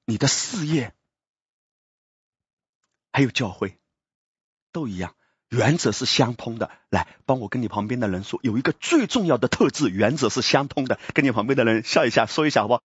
[0.05, 0.93] 你的事业，
[3.11, 3.77] 还有教会，
[4.71, 5.15] 都一样，
[5.49, 6.71] 原则是相通的。
[6.89, 10.99] 来，帮我跟你旁边的人说，有一个最重要的特质，原则是相通的。
[11.13, 12.83] 跟你旁边的人笑一下，说一下好不好？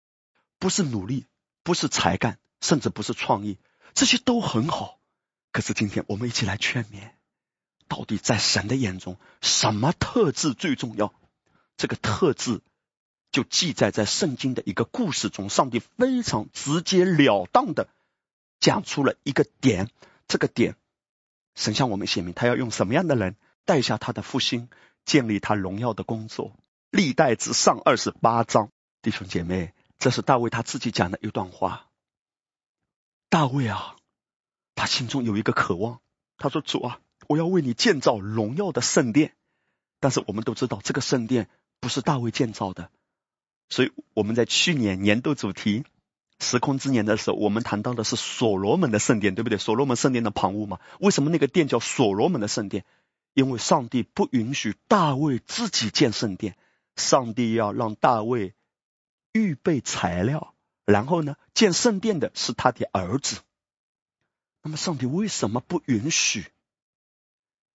[0.59, 1.25] 不是努力，
[1.63, 3.57] 不是才干，甚至不是创意，
[3.93, 4.99] 这些都很好。
[5.51, 7.11] 可是今天我们一起来劝勉，
[7.87, 11.13] 到底在神的眼中，什么特质最重要？
[11.77, 12.61] 这个特质
[13.31, 15.49] 就记载在圣经的一个故事中。
[15.49, 17.87] 上帝非常直截了当的
[18.59, 19.89] 讲出了一个点，
[20.27, 20.75] 这个点，
[21.55, 23.35] 神向我们显明，他要用什么样的人
[23.65, 24.69] 带下他的复兴，
[25.05, 26.55] 建立他荣耀的工作。
[26.89, 29.73] 历代之上二十八章，弟兄姐妹。
[29.99, 31.89] 这是大卫他自己讲的一段话。
[33.27, 33.97] 大卫啊，
[34.73, 35.99] 他心中有一个渴望，
[36.37, 39.35] 他说：“主啊，我要为你建造荣耀的圣殿。”
[39.99, 41.49] 但是我们都知道，这个圣殿
[41.81, 42.89] 不是大卫建造的。
[43.67, 45.83] 所以我们在去年年度主题
[46.39, 49.57] “时空之年”的时候，我们谈到的是所罗门的圣殿，对不对？
[49.57, 50.79] 所罗门圣殿的旁屋嘛。
[50.99, 52.85] 为什么那个殿叫所罗门的圣殿？
[53.33, 56.57] 因为上帝不允许大卫自己建圣殿，
[56.95, 58.53] 上帝要让大卫。
[59.31, 61.35] 预备材料，然后呢？
[61.53, 63.41] 建圣殿的是他的儿子。
[64.63, 66.47] 那么上帝为什么不允许？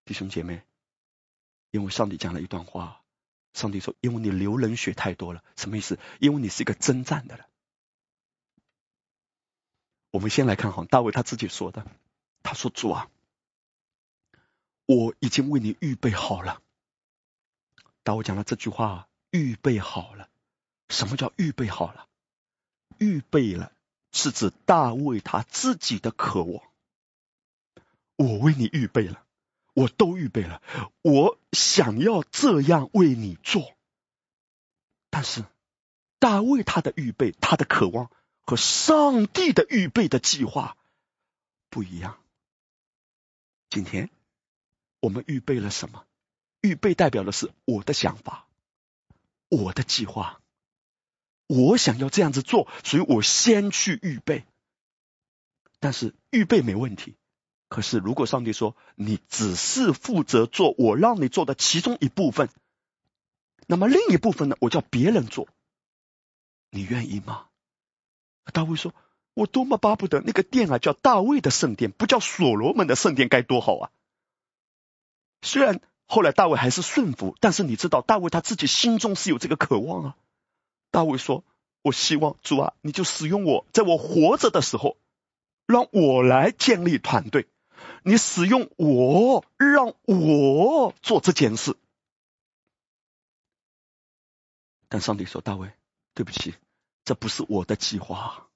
[0.05, 0.63] 弟兄姐妹，
[1.71, 3.03] 因为上帝讲了一段话。
[3.53, 6.01] 上帝说：“因为你流人血太多了。”什么意思？
[6.19, 7.47] 因为你是一个征战的人。
[10.15, 11.85] 我们先来看哈，大卫他自己说的。
[12.45, 13.11] 他说：“主啊，
[14.87, 16.63] 我已经为你预备好了。”
[18.05, 20.29] 大卫讲了这句话：“预备好了。”
[20.89, 22.07] 什么叫预备好了？
[22.99, 23.73] 预备了
[24.13, 26.63] 是指大卫他自己的渴望。
[28.15, 29.25] 我为你预备了，
[29.73, 30.63] 我都预备了，
[31.03, 33.75] 我想要这样为你做。
[35.11, 35.45] 但是
[36.21, 38.13] 大卫他的预备，他的渴望
[38.45, 40.77] 和上帝的预备的计划
[41.71, 42.19] 不一样。
[43.71, 44.11] 今天
[45.01, 46.05] 我们预备了什么？
[46.61, 48.47] 预备代表的是我的想法，
[49.49, 50.41] 我的计划。
[51.47, 54.45] 我想要这样子做，所以我先去预备。
[55.79, 57.17] 但是预备没问题，
[57.69, 62.49] 可是如果上帝说你只是负责做我让你做的其中一部分，
[63.67, 65.49] 那么另一部分呢，我叫别人做，
[66.71, 67.49] 你愿意吗？
[68.53, 68.95] 大卫说
[69.35, 73.91] ：“我多么巴不得那个殿啊，叫大卫的圣殿，不叫所罗门的圣殿，该多好啊！”
[75.43, 80.17] 虽然后来大卫还是顺服，但是你知道，大卫他自己心中是有这个渴望啊。
[80.91, 81.45] 大卫说
[81.83, 84.97] ：“我希望主啊，你就使用我，在我活着的时候，
[85.67, 87.49] 让我来建立团队。
[88.03, 91.77] 你使用我，让我做这件事。”
[94.89, 95.73] 但上帝说：“大卫，
[96.15, 96.55] 对不起，
[97.05, 98.49] 这不是我的计划。”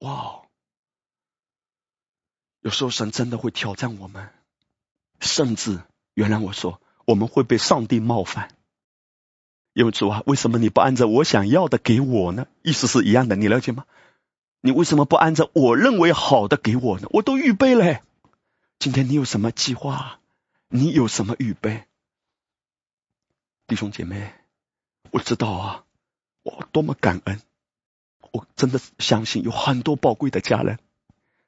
[0.00, 0.42] 哇！
[2.60, 4.30] 有时候神真的会挑战我们，
[5.20, 5.82] 甚至
[6.14, 8.56] 原谅我说，我们会被上帝冒犯。
[9.74, 12.46] 因为主啊，为什么你不按照我想要的给我呢？
[12.62, 13.86] 意思是一样的，你了解吗？
[14.60, 17.08] 你为什么不按照我认为好的给我呢？
[17.10, 18.02] 我都预备了。
[18.78, 20.20] 今天你有什么计划？
[20.68, 21.86] 你有什么预备？
[23.66, 24.32] 弟兄姐妹，
[25.10, 25.84] 我知道啊，
[26.44, 27.40] 我多么感恩！
[28.30, 30.78] 我真的相信有很多宝贵的家人，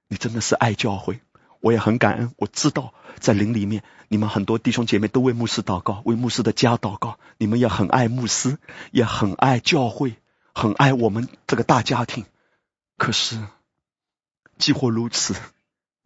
[0.08, 1.20] 你真的是爱教会。
[1.60, 7.18] 我也很感恩，我知道在灵里面，你们很多弟兄姐妹都为牧师祷告，为牧师的家祷告。
[7.38, 8.58] 你们也很爱牧师，
[8.90, 10.16] 也很爱教会，
[10.54, 12.24] 很爱我们这个大家庭。
[12.96, 13.46] 可是，
[14.58, 15.34] 既或如此，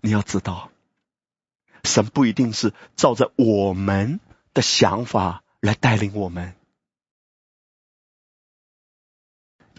[0.00, 0.70] 你要知道，
[1.84, 4.18] 神不一定是照着我们
[4.54, 6.54] 的想法来带领我们。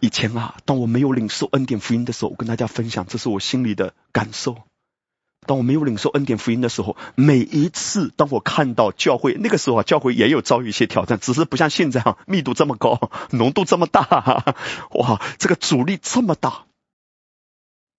[0.02, 4.58] 以前啊，当我没有领受恩典福音的时候，我跟大家分享，这是我心里的感受。
[5.46, 14.56] 当我没有领受恩典福音的时候，每一次当我看到教会那个时候啊，教会也有遭遇一些挑战，只是不像现在啊，密度这么高， 浓度这么大，
[14.92, 16.66] 哇，这个阻力这么大。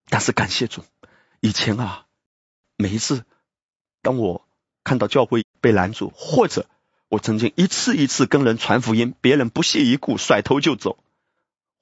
[0.09, 0.83] 但是感谢主，
[1.39, 2.05] 以前啊，
[2.77, 3.23] 每一次
[4.01, 4.45] 当我
[4.83, 6.65] 看到教会被拦阻，或者
[7.07, 10.97] 我曾经一次一次跟人传福音，别人不屑一顾，甩头就走，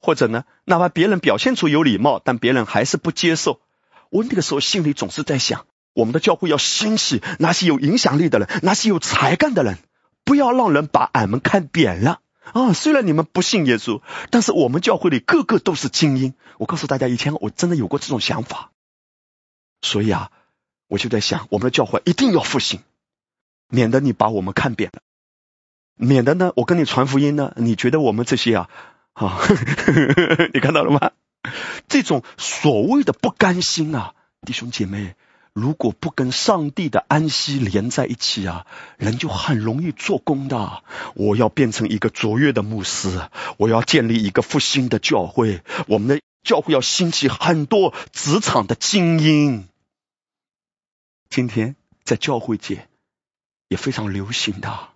[0.01, 3.61] 或者呢，哪怕别人表现出有礼貌，但别人还是不接受。
[4.09, 9.77] 我那个时候心里总是在想，我们的教会要兴起那些有影响力的人，那些有才干的人，
[10.25, 12.19] 不要让人把俺们看扁了
[12.53, 12.73] 啊！
[12.73, 16.33] 虽然你们不信耶稣，但是我们教会里个个都是精英。
[16.57, 18.71] 我告诉大家，以前我真的有过这种想法，
[19.81, 20.31] 所以啊，
[20.87, 22.81] 我就在想，我们的教会一定要复兴，
[23.69, 25.01] 免得你把我们看扁了，
[25.95, 28.69] 免得呢，我跟你传福音呢，你觉得我们这些啊，
[29.13, 29.39] 啊，
[30.53, 31.11] 你看到了吗？
[31.87, 34.13] 这种所谓的不甘心啊，
[34.45, 35.15] 弟兄姐妹，
[35.53, 38.65] 如果不跟上帝的安息连在一起啊，
[38.97, 40.83] 人就很容易做工的。
[41.15, 49.67] 我要变成一个卓越的牧师，我要建立一个复兴的教会，我们的教会要兴起很多职场的精英。
[51.29, 52.87] 今天在教会界
[53.67, 54.89] 也非常流行的，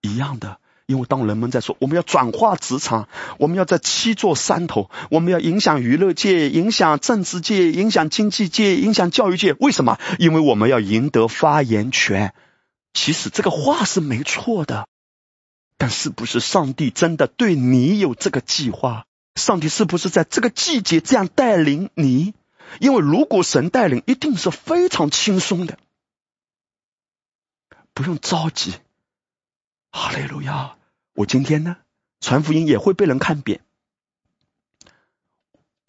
[0.00, 0.60] 一样的。
[0.90, 10.00] 因为当人们在说我们要转化职场，我们要在七座山头，我们要影响娱乐界、影响政治界、影响经济界、影响教育界，为什么？
[10.18, 12.34] 因为我们要赢得发言权。
[12.92, 14.88] 其实这个话是没错的，
[15.76, 19.06] 但是不是上帝真的对你有这个计划？
[19.36, 22.34] 上帝是不是在这个季节这样带领你？
[22.80, 25.78] 因为如果神带领，一定是非常轻松的，
[27.94, 28.74] 不用着急。
[29.92, 30.74] 哈利路亚。
[31.20, 31.76] 我今天呢，
[32.20, 33.60] 传福音也会被人看扁。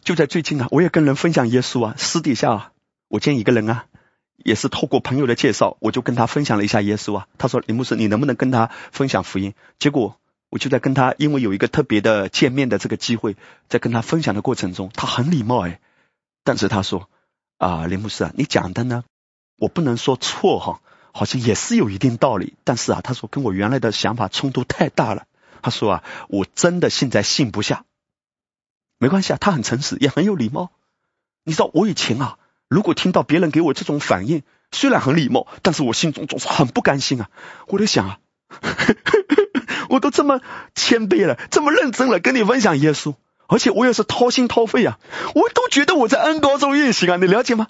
[0.04, 2.72] 就在最近啊，我也跟人分享耶稣啊，私底下啊，
[3.08, 3.86] 我见一个人啊，
[4.36, 7.28] 也是透过朋友的介绍，我就跟他分享了一下耶稣啊。
[7.38, 10.20] 他说：“林牧师，你能不能跟他分享福音？”结果
[10.50, 13.34] 我就在跟他，因为有一个特别的见面的这个机会，
[13.70, 15.80] 在跟他分享的过程中，他很礼貌哎，
[16.44, 17.08] 但是他说
[17.56, 19.04] ：“啊，林牧师啊，你讲的呢，
[19.56, 20.82] 我不能说错哈。”
[21.12, 25.26] 好像也是有一定道理，但是啊，他说跟我原来的想法冲突太大了。
[25.62, 27.84] 他说啊，我真的现在信不下。
[28.98, 30.72] 没关系啊，他很诚实，也很有礼貌。
[31.44, 32.38] 你知道我以前啊，
[32.68, 37.28] 如果听到别人给我这种反应，虽然很礼貌，但是我心中总是很不甘心啊。
[37.68, 38.18] 我在想啊，
[39.90, 40.40] 我都这么
[40.74, 43.14] 谦卑了，这么认真了，跟你分享耶稣，
[43.48, 44.98] 而且我也是掏心掏肺啊，
[45.34, 47.66] 我都觉得我在恩高中运行啊，你了解吗？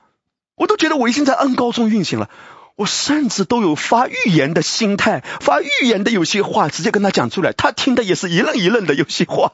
[0.54, 2.30] 我都觉得我已经在恩高中运行了。
[2.76, 9.52] 我甚至都有发预言的心态，发预言的有些话直接跟他讲出来，他听的也是一愣一愣的有些话，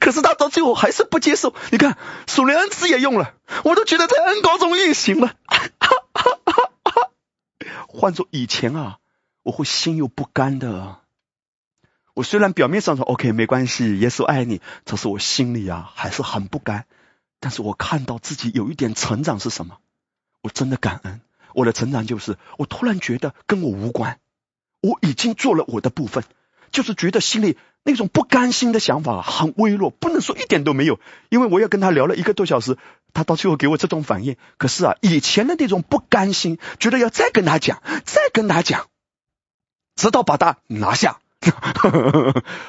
[0.00, 1.54] 可是他到最后还是不接受。
[1.70, 3.34] 你看，属灵恩赐也用了，
[3.64, 5.34] 我都觉得在恩高中运行了。
[5.46, 7.10] 哈，哈，哈，哈
[7.86, 8.98] 换做以前啊，
[9.42, 11.00] 我会心有不甘的。
[12.14, 16.86] 我虽然表面上说 OK 没关系，耶稣爱你，可是我心里啊还是很不甘。
[17.40, 19.78] 但是我看到自己有一点成长是什么，
[20.40, 21.20] 我真的感恩。
[21.54, 24.18] 我的成长就是，我突然觉得跟我无关，
[24.80, 26.24] 我已经做了我的部分，
[26.70, 30.98] 就是觉得心里那种不甘心的想法很微弱，不能说一点都没有，
[31.28, 32.76] 因为我也跟他聊了一个多小时，
[33.12, 34.36] 他到最后给我这种反应。
[34.58, 38.86] 可是啊，以前的那种不甘心，觉得要再跟他讲，再跟他讲，
[39.94, 41.20] 直到把他拿下。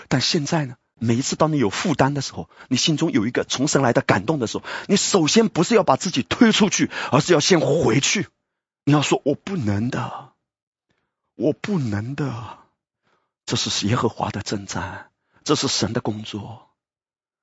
[0.10, 8.28] 但现在呢，每一次当你有负担的时候，你心中有一个从神来的感动的时候，你首先不是要把自己推出去，而是要先回去。
[8.88, 10.34] 你要说我不能的，
[11.34, 12.60] 我不能的，
[13.44, 15.10] 这是耶和华的征战，
[15.44, 16.70] 这是神的工作。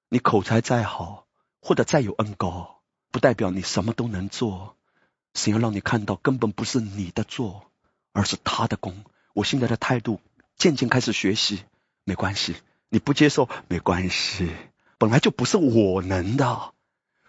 [0.08, 1.26] 你口才再好，
[1.60, 2.80] 或者再有恩高，
[3.10, 4.76] 不代表你什么都能做。
[5.34, 7.72] 神要让你看到，根本不是你的做，
[8.12, 9.04] 而是他的功。
[9.34, 10.20] 我现在的态度
[10.56, 11.64] 渐渐开始学习，
[12.04, 12.54] 没关系，
[12.88, 14.48] 你不接受没关系，
[14.96, 16.71] 本来就不是我能的。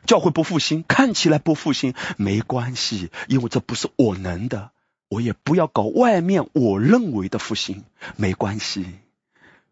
[0.05, 4.71] 教会不复兴，看起来不复兴没关系，因为这不是我能的，
[5.09, 7.83] 我也不要搞外面我认为的复兴，
[8.17, 8.85] 没关系，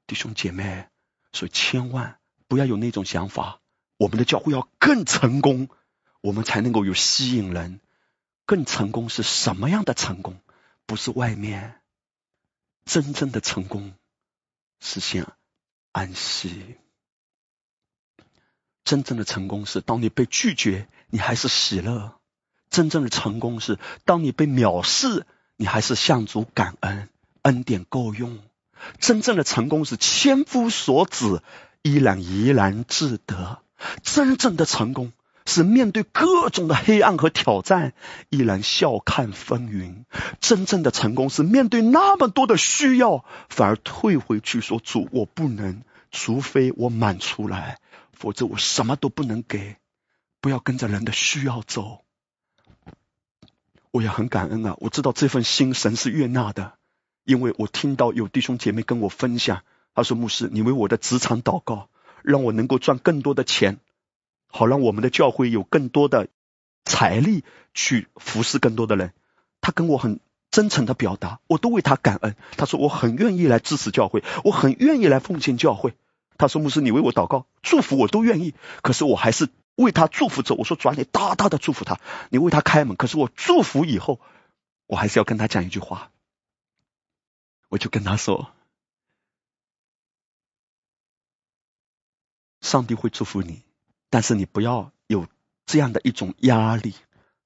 [0.07, 0.87] 弟兄姐妹，
[1.33, 2.17] 所以千万
[2.47, 3.59] 不要有那种想法，
[3.97, 5.69] 我们的教会要更成功，
[6.21, 7.79] 我们才能够有吸引人。
[8.45, 10.37] 更成功是什么样的成功？
[10.85, 11.81] 不是外面，
[12.85, 13.93] 真正的成功
[14.81, 15.25] 实现
[15.93, 16.75] 安息。
[18.83, 22.13] 真正的成功是，当你被拒绝，你还是喜乐；
[22.69, 25.25] 真正的成功是，当你被藐视，
[25.55, 27.09] 你还是向主感恩，
[27.43, 28.39] 恩典够用；
[28.99, 31.41] 真正的成功是千夫所指，
[31.83, 33.59] 依然怡然自得；
[34.03, 35.13] 真正的成功
[35.45, 37.93] 是面对各种的黑暗和挑战，
[38.29, 40.05] 依然笑看风云。
[40.39, 47.79] 真正的成功是面对那么多的需要，反而退回去说：“主，我不能，除非我满出来，
[48.21, 49.77] 否则我什么都不能给。
[50.41, 52.03] 不要跟着人的需要走。”
[53.89, 56.75] 我也很感恩啊，我知道这份心神是悦纳的，
[57.23, 59.63] 因为我听到有弟兄姐妹跟我分享，
[59.95, 61.89] 他说：“牧师，你为我的职场祷告，
[62.23, 63.79] 让我能够赚更多的钱。”
[64.47, 66.27] 好，让我们的教会有更多的
[66.85, 67.43] 财力
[67.73, 69.13] 去服侍更多的人。
[69.61, 70.19] 他跟我很
[70.51, 72.35] 真诚的表达，我都为他感恩。
[72.57, 75.93] 他说我很愿意来支持教会，我很愿意来奉献教会。
[76.41, 78.55] 他说牧师，你为我祷告、祝福，我都愿意。
[78.81, 80.55] 可是我还是为他祝福着。
[80.55, 81.99] 我说主啊，你大大的祝福他，
[82.31, 82.97] 你为他开门。
[82.97, 84.19] 可是我祝福以后，
[84.87, 86.11] 我还是要跟他讲一句话。
[87.69, 88.51] 我就跟他说，
[92.59, 93.61] 上帝会祝福你。
[94.09, 95.27] 但是你不要有
[95.67, 96.95] 这样的一种压力，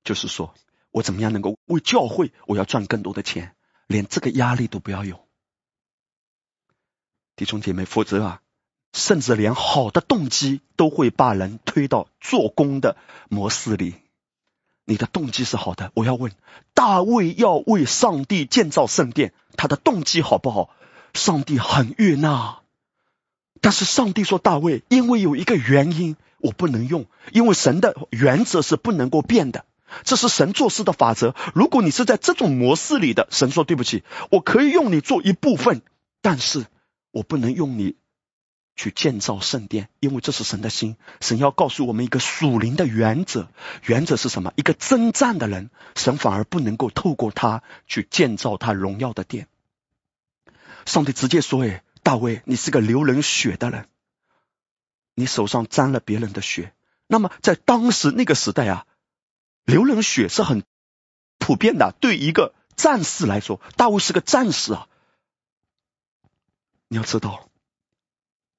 [0.06, 0.56] 就是说
[0.92, 5.28] 我怎么样能够为教会，我要赚更多的钱，连这个压力都不要有，
[7.36, 8.42] 弟兄姐妹，否则啊，
[8.96, 12.96] 甚至连好的动机都会把人推到做工的
[13.30, 13.96] 模式里。
[14.86, 16.32] 你的动机是好的，我要问
[16.74, 20.70] 大卫要为上帝建造圣殿，他的动机好不好？
[21.14, 22.60] 上帝很悦纳，
[23.62, 26.16] 但是上帝说大卫，因为有一个原因。
[26.40, 29.66] 我不能用，因为神的原则是不能够变的，
[30.04, 31.34] 这是神做事的法则。
[31.56, 35.82] 如果你是在这种模式里的，神说对不起，我可以用你做一部分，
[36.22, 36.68] 但是
[37.10, 37.96] 我不能用你
[38.76, 40.98] 去建造圣殿，因为这是神的心。
[41.22, 43.48] 神要告诉我们一个属灵的原则，
[43.84, 44.54] 原则是什么？
[44.56, 49.48] 一个征战的人，神反而不能够透过他去建造他荣耀的殿。
[50.86, 53.88] 上帝直接说：“哎，大卫，你是个流人血的人。”
[55.18, 56.74] 你手上沾了别人的血，
[57.08, 58.86] 那么在当时那个时代啊，
[59.64, 60.64] 流人血是很
[61.40, 61.96] 普遍的。
[62.02, 64.90] 对一个战士来说，大卫是个战士啊。
[66.90, 67.50] 你要知道，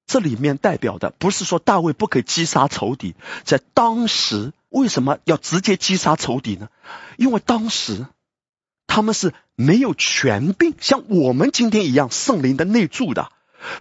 [0.07, 6.69] 这里面代表的不是说大卫不可以击杀仇敌，在当时为什么要直接击杀仇敌呢？
[7.17, 8.07] 因为当时
[8.87, 13.29] 他们是没有权柄，像我们今天一样圣灵的内住的。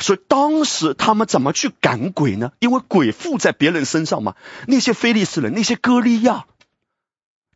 [0.01, 2.51] 所以当时他们怎么去赶鬼呢？
[2.59, 4.35] 因为鬼附在别人身上嘛。
[4.67, 6.47] 那些非利士人，那些歌利亚，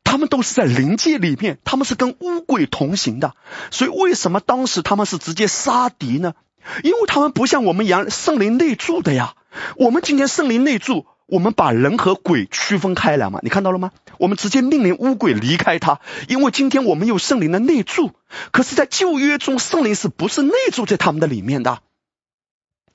[0.05, 3.35] 他们都是在灵界里面，他们是跟乌鬼同行的。
[3.73, 6.35] 所以为什么当时他们是直接杀敌呢？
[6.83, 9.35] 因为他们不像我们一样圣灵内住的呀。
[9.77, 13.41] 我们今天圣灵内住，我们把人和鬼区分开来嘛。
[13.43, 13.91] 你看到了吗？
[14.19, 18.13] 我们直接命令巫鬼离开他，因为今天我们有圣灵的内住。
[18.53, 21.81] 可是，在旧约中，圣灵是不是内住在他们的里面的？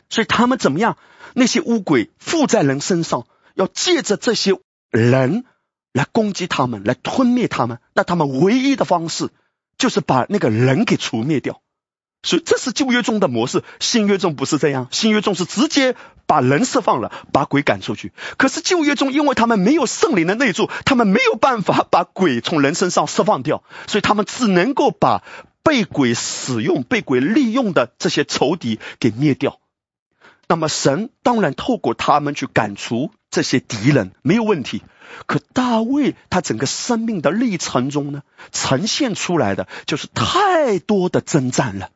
[0.09, 0.97] 所以他们怎么样？
[1.33, 4.53] 那些乌鬼附在人身上，要借着这些
[4.91, 5.43] 人
[5.91, 7.79] 来攻击他们，来吞灭他们。
[7.93, 9.29] 那他们唯一的方式
[9.77, 11.61] 就是把那个人给除灭掉。
[12.23, 14.87] 所以这是旧约中的模式，新约中不是这样。
[14.89, 15.95] 新约中是直接
[16.25, 18.13] 把人释放了，把鬼赶出去。
[18.37, 25.23] 可是旧约中，因为他们没有圣灵的内助，他们没有办法把鬼从人身上释放掉，所以他们只能够把
[25.61, 29.59] 被鬼使用、被鬼利用的这些仇敌给灭掉。
[30.47, 34.81] 那么神当然透过他们去赶除这些敌人没有问题，
[35.27, 41.89] 可大卫他整个生命的历程中呢，呈现出来的就是太多的征战了。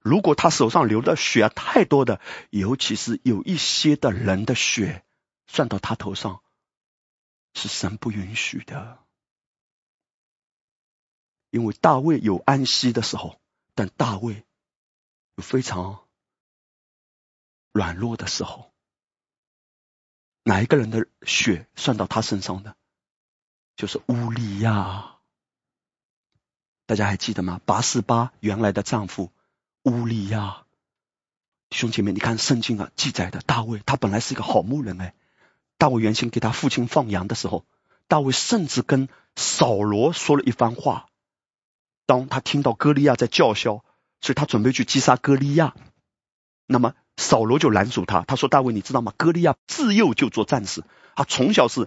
[0.00, 2.20] 如果他手上流的血太多的，
[2.50, 5.04] 尤其是有一些的人的血
[5.46, 6.42] 算到他头上，
[7.54, 8.98] 是神不允许的。
[11.50, 13.40] 因为大卫有安息的时候，
[13.74, 14.44] 但大卫
[15.36, 16.00] 有非常。
[17.72, 18.72] 软弱的时候，
[20.42, 22.76] 哪一个人的血算到他身上的，
[23.76, 25.20] 就是乌利亚。
[26.86, 27.60] 大家还记得吗？
[27.64, 29.30] 八四八原来的丈夫
[29.84, 30.64] 乌利亚，
[31.68, 35.14] 弟兄姐妹，你看圣经啊记载的大卫，他本来是一个好牧人哎。
[35.78, 37.64] 大卫原先给他父亲放羊的时候，
[38.08, 41.06] 大卫甚至跟扫罗说了一番话。
[42.06, 43.84] 当他听到歌利亚在叫嚣，
[44.20, 45.74] 所以他准备去击杀歌利亚。
[46.66, 46.94] 那么。
[47.16, 49.12] 扫罗就拦住他，他说：“大卫，你知道吗？
[49.14, 50.82] 歌利亚自幼就做战士，
[51.14, 51.86] 他从小是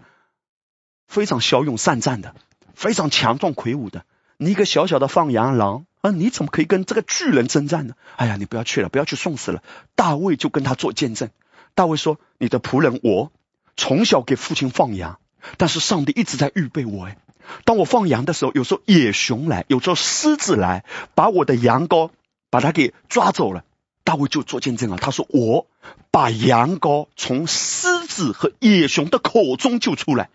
[1.07, 2.35] 非常骁勇善战的，
[2.75, 4.05] 非常强壮魁梧的。
[4.37, 7.95] 你一个小小的放羊狼啊，你怎么可以跟这个巨人征战呢？
[8.17, 9.63] 哎呀，你不要去了，不要去送死了。”
[9.95, 11.29] 大卫就跟他做见证。
[11.75, 13.31] 大卫说：“你的仆人我
[13.77, 15.17] 从小给父亲放羊，
[15.55, 17.05] 但是上帝一直在预备我。
[17.05, 17.17] 哎，
[17.63, 20.83] 当我放羊的时候，有时候野熊来，有时候狮子来，
[21.15, 22.11] 把我的羊羔
[22.49, 23.63] 把它给抓走了。”
[24.03, 25.67] 大卫就做见证了，他说：“我
[26.11, 30.29] 把羊羔从狮子和野熊的口中救出来。”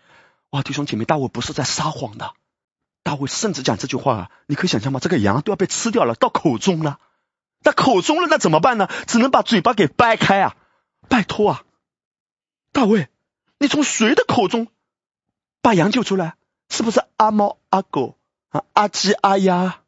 [0.49, 2.33] 哇，弟兄姐妹，大卫不是在撒谎的。
[3.03, 4.99] 大卫甚至讲这句话啊，你可以想象吗？
[4.99, 6.99] 这个羊都要被吃掉了，到口中了，
[7.63, 8.87] 那口中了，那怎么办呢？
[9.07, 10.55] 只能把嘴巴给掰开啊！
[11.07, 11.63] 拜托啊，
[12.71, 13.09] 大卫，
[13.57, 14.67] 你从谁的口中
[15.61, 16.35] 把羊救出来？
[16.69, 18.17] 是不是阿猫阿狗
[18.49, 18.63] 啊？
[18.73, 19.79] 阿鸡阿鸭？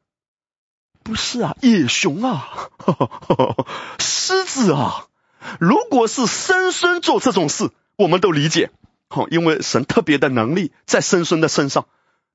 [1.04, 2.70] 不是啊，野熊啊，
[4.00, 5.08] 狮子啊！
[5.60, 8.72] 如果是生孙做这种事，我们都理解，
[9.10, 11.86] 好，因为神特别的能力在生孙的身上。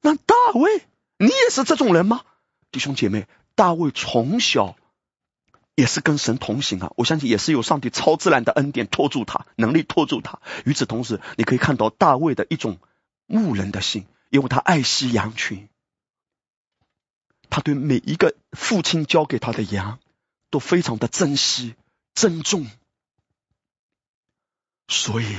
[0.07, 0.85] 那大卫，
[1.19, 2.25] 你也是这种人吗？
[2.71, 3.27] 弟兄姐妹，
[3.57, 4.77] 大卫从小
[5.75, 10.41] 也是跟神同行啊，我相信也是有上帝超自然的恩典托住他，能力托住他。
[10.65, 12.79] 与此同时，你可以看到大卫的一种
[13.27, 15.69] 牧人的心，因为他爱惜羊群。
[17.51, 19.99] 他对每一个父亲交给他的羊
[20.51, 21.75] 都非常的珍惜、
[22.15, 22.71] 珍重，
[24.87, 25.37] 所以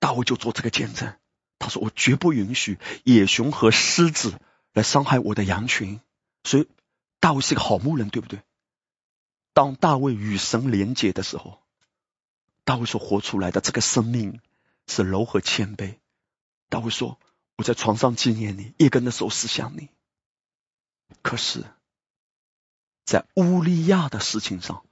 [0.00, 1.14] 大卫就做这个见证。
[1.58, 4.38] 他说：“我绝不允许野熊和狮子
[4.72, 6.00] 来伤害我的羊群。”
[6.44, 6.68] 所以
[7.20, 8.42] 大卫是个好牧人，对不对？
[9.52, 11.62] 当大卫与神连结的时候，
[12.64, 14.40] 大卫所活出来的这个生命
[14.86, 15.98] 是柔和谦卑。
[16.68, 17.18] 大卫说
[17.56, 19.88] ：“我在床上纪念你，夜更的时候思想你。”
[21.22, 21.64] 可是，
[23.04, 24.84] 在乌利亚的事情上，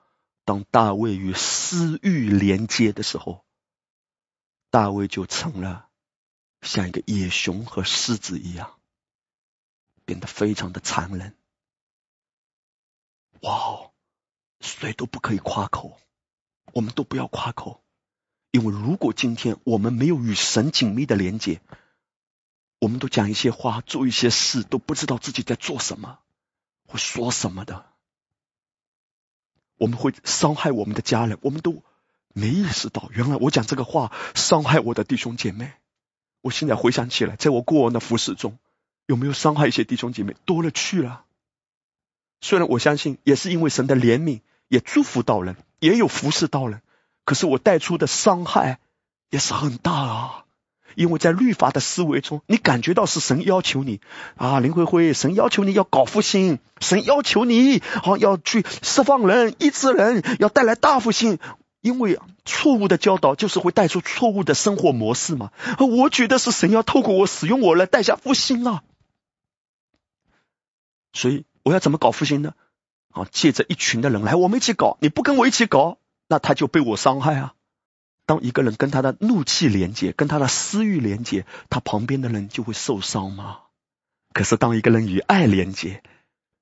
[0.44, 3.44] 当大卫与私欲连接的时候，
[4.70, 5.88] 大卫就成了
[6.62, 8.78] 像一个野熊和狮子一样，
[10.04, 11.36] 变得非常的残忍。
[13.40, 13.90] 哇哦，
[14.60, 15.98] 谁都不可以夸口，
[16.72, 17.82] 我们都不要夸口，
[18.52, 21.60] 因为如果今天我们没有与神紧密的连接，
[22.78, 26.20] 我们都讲一些话，做一些事，都不知道自己在做什么，
[26.86, 27.86] 会说什么的。
[29.78, 31.82] 我们会伤害我们的家人，我们都
[32.32, 35.72] 没意识到，原来我讲这个话伤害我的弟兄姐妹。
[36.42, 38.58] 我现在回想起来，在我过往的服饰中，
[39.06, 40.36] 有没有伤害一些弟兄姐妹？
[40.44, 41.24] 多了去了。
[42.40, 46.82] 虽然我相信，也是因为神的怜悯，也祝福到人，也有服侍到人，
[47.24, 48.80] 可是我带出的伤害
[49.30, 50.44] 也是很大啊。
[50.94, 54.00] 因为在律法的思维中，你感觉到是神要求你
[54.36, 61.38] 啊，林慧慧，神要求你要搞复兴，神要求你好要去释放人、医治人，要带来大复兴。
[61.82, 65.52] 因为错误的教导就是会带出错误的生活模式嘛。
[65.78, 68.84] 我觉得是神要透过我使用我来带下复兴啊，
[71.12, 72.54] 所以我要怎么搞复兴呢？
[73.10, 77.54] 啊，借着一群的人来，我们一起搞，你不跟我一起搞，那他就被我伤害啊。
[78.24, 83.58] 当一个人跟他的怒气连接，跟他的私欲连接，他旁边的人就会受伤吗？
[84.32, 86.02] 可是当一个人与爱连接，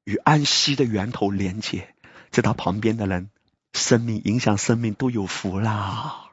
[0.05, 1.95] 与安息的源头连接，
[2.31, 3.31] 在他旁边的人，
[3.73, 6.31] 生命影响生命都有福啦！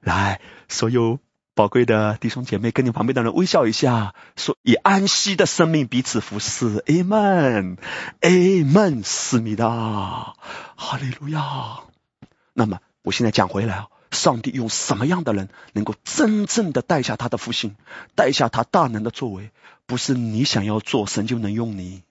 [0.00, 1.18] 来，所有
[1.54, 6.80] 宝贵的弟兄姐妹，跟你旁边的人微笑一下，说以安息的生命彼此服侍。
[6.86, 7.84] Amen，Amen，
[9.04, 10.34] 思密达，
[10.76, 11.80] 哈利路亚。
[12.52, 13.88] 那么，我现在讲回来啊。
[14.12, 17.76] 上帝用什么样的人能够真正的带下他的复兴，
[18.14, 19.50] 带下他大能的作为？
[19.84, 22.02] 不是你想要做，神就能用你。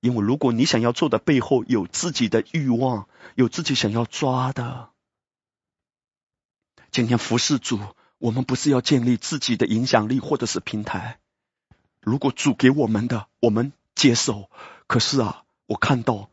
[0.00, 4.90] 因为如果你想要做的背后有自己的欲望，有自己想要抓的，
[6.90, 7.80] 今天服侍主，
[8.18, 11.18] 我们不是要建立自己的影响力或者是平台。
[12.00, 14.48] 如果主给我们的，我们接受。
[14.86, 16.30] 可是啊，我看到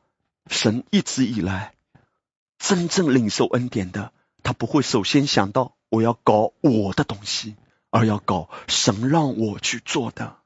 [0.48, 1.74] 神一直以来
[2.60, 4.14] 真正领受恩典的。
[4.44, 7.56] 他不会首先想到我要搞我的东西，
[7.90, 10.38] 而要搞神让我去做的。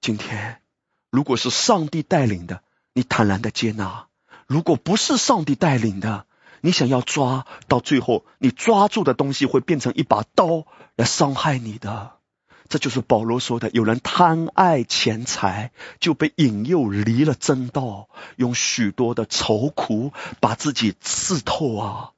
[0.00, 0.59] 今天，
[1.10, 2.62] 如果是上帝带领的，
[2.94, 4.06] 你坦然的接纳；
[4.46, 6.26] 如果不是上帝带领的，
[6.60, 12.12] 你想要抓到最后，你抓住的东西会变成一把刀来伤害你的。
[12.68, 22.10] 这就是保罗说的：有人贪爱钱财，就被引诱离了真道，用许多的愁苦把自己刺透啊。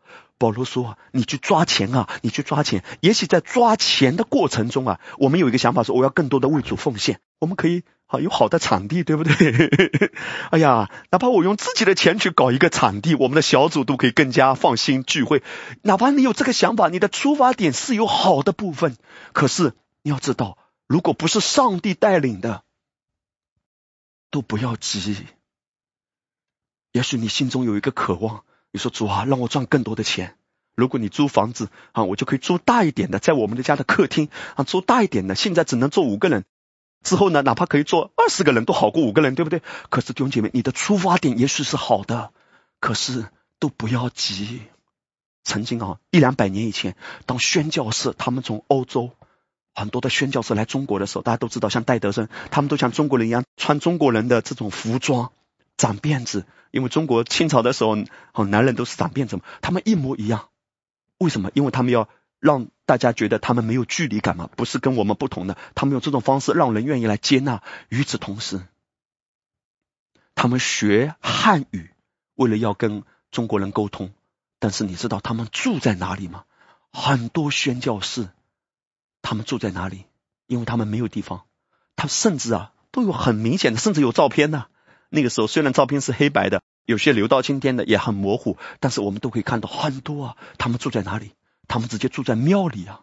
[0.43, 2.83] 保罗说：“你去抓钱啊，你去抓钱。
[2.99, 7.21] 也许在抓钱的过程中啊，我们有一个想法说，我要更多的为主奉献。
[7.39, 10.11] 我们可以好有好的场地，对不对？
[10.51, 15.45] 哎呀，哪怕我用自己的钱去搞一个场地，我们的小组都可以更加放心聚会。
[15.83, 18.97] 哪怕你有这个想法，你的出发点是有好的部分，
[19.33, 22.65] 可是你要知道，如果不是上帝带领的，
[24.33, 25.25] 都不要急。
[26.91, 30.35] 也许你心中有一个渴望。”你说主啊，让我赚更多的钱。
[30.75, 35.35] 如果你租房子啊，我就可以租大一点的，在我们的家的客厅啊，租大一点的。
[35.35, 36.45] 现在只能坐五个人，
[37.05, 39.61] 之后呢，哪怕可以坐二十个人都好过五个人，对不对？
[39.91, 42.33] 可是弟兄姐妹，你的出发点也许是好的，
[42.81, 43.27] 可是
[43.59, 44.63] 都不要急。
[45.45, 46.97] 曾经啊，一两百年以前，
[47.27, 49.11] 当宣教士他们从欧洲
[49.75, 55.33] 很多的宣教士来中国的时候，大家都知道，像戴德生，他们都像中国人一样穿中国人的这种服装，
[55.83, 56.47] 长辫子。
[56.71, 57.97] 因为中国清朝的时候，
[58.33, 60.49] 哦，男人都是长辫子嘛，他们一模一样。
[61.19, 61.51] 为什么？
[61.55, 62.09] 因为他们要
[62.41, 67.63] 让大家觉得他们没有距离感嘛，不是跟我们不同的，他们用这种方式让人愿意来接纳。
[67.91, 68.63] 与此同时，
[70.35, 71.91] 他们学汉语，
[72.35, 74.11] 为了要跟中国人沟通。
[74.59, 76.45] 但是你知道他们住在哪里吗？
[76.91, 78.29] 很多宣教士，
[79.21, 80.07] 他们住在哪里？
[80.47, 81.43] 因为他们没有地方，
[81.97, 84.69] 他甚至啊都有很明显的，甚至有照片呢。
[85.15, 90.37] 那个时候虽然照片是黑白的，有些留到今天的也很模糊，但是我们都可以看到很多啊。
[90.57, 91.33] 他们住在哪里？
[91.69, 93.03] 他们直接住在庙里啊。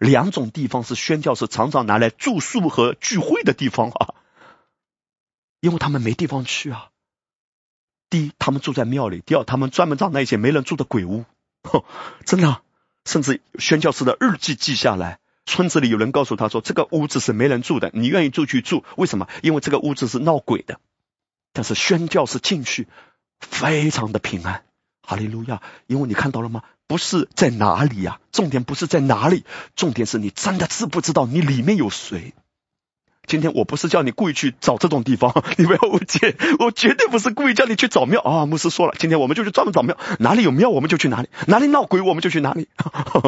[0.00, 4.14] 两种地方是宣教士常常拿来住宿和聚会的地方啊，
[5.60, 6.90] 因为他们没地方去啊。
[8.10, 11.24] 第一，他们住在庙里；第二，他们专门找那些没人住的鬼屋。
[12.26, 12.60] 真的，
[13.04, 18.84] 甚至宣教士的日记记下来，村子里有人告诉他说，这个屋子是没人住的，你愿意住去住？
[18.96, 19.28] 为什么？
[19.42, 20.80] 因为这个屋子是闹鬼的。
[21.56, 22.86] 但是宣教士进去，
[23.40, 24.64] 非常的平安。
[25.00, 25.62] 哈利路亚！
[25.86, 26.62] 因为你看到了吗？
[26.86, 28.20] 不是在哪里呀？
[28.30, 32.34] 重点不是在哪里，重点是你真的知不知道你里面有谁？
[33.26, 38.44] 今天我不是叫你故意去找这种地方， 你不要误解，我绝对不是故意叫你去找庙啊！
[38.44, 42.68] 牧师说了，今天我们就去专门找庙，哪里有庙我们就去哪里，哪里闹鬼我们就去哪里。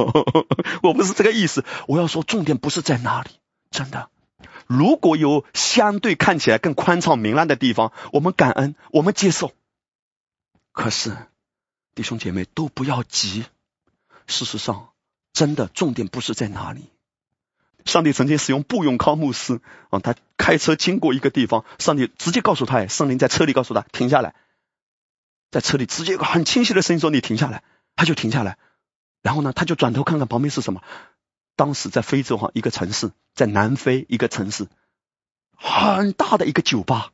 [0.84, 3.30] 我不是这个意思，我要说重点不是在哪里，
[3.70, 4.10] 真的。
[4.68, 9.52] 如果有相对看起来更宽敞明亮的地方，我们感恩，我们接受。
[10.72, 11.16] 可是
[11.94, 13.46] 弟兄姐妹都不要急，
[14.26, 14.90] 事实上，
[15.32, 16.90] 真的重点不是在哪里。
[17.86, 24.34] 上帝曾经使用布永康牧师啊，他开车经过一个地方，上帝直接告诉他，圣灵在车里告诉他停下来，
[25.50, 27.62] 在车里直接一个很清晰的声音说你停下来，
[27.96, 28.58] 他就停下来，
[29.22, 30.82] 然后呢，他就转头看看旁边是什么，
[31.59, 34.68] 当时在非洲哈一个城市，在南非一个城市，
[35.56, 37.11] 很大的一个酒吧，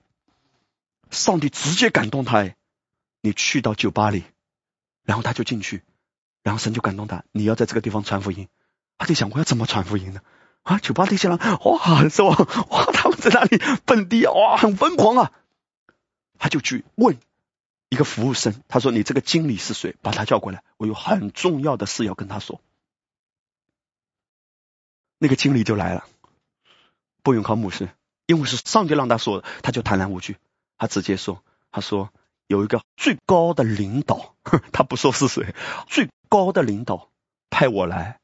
[1.11, 2.57] 上帝直接感动他，哎，
[3.23, 4.25] 你去到酒吧里，
[5.03, 5.83] 然后他就进去，
[6.43, 8.49] 然后神就感动他，你要在这个地方传福音，
[8.99, 10.21] 他就想我要怎么传福音呢？
[10.63, 12.67] 啊，酒吧那些人哇，是吧？
[12.69, 15.33] 哇，他们在那里蹦迪，哇，很疯狂啊！
[16.39, 17.17] 他就去问
[17.89, 19.97] 一个服务生，他说：“你这个经理是谁？
[20.03, 22.61] 把他叫过来，我有很重要的事要跟他说。”
[25.19, 26.05] 那个经理就来了，
[27.23, 27.89] 不用考牧师，
[28.27, 30.37] 因为是上帝让他说的，他就坦然无惧，
[30.79, 31.43] 他直接说
[31.73, 32.11] ：“他说
[32.47, 34.35] 有一个最高的领导，
[34.73, 35.55] 他不说是谁，
[35.89, 37.11] 最高的领导
[37.51, 38.21] 派我来，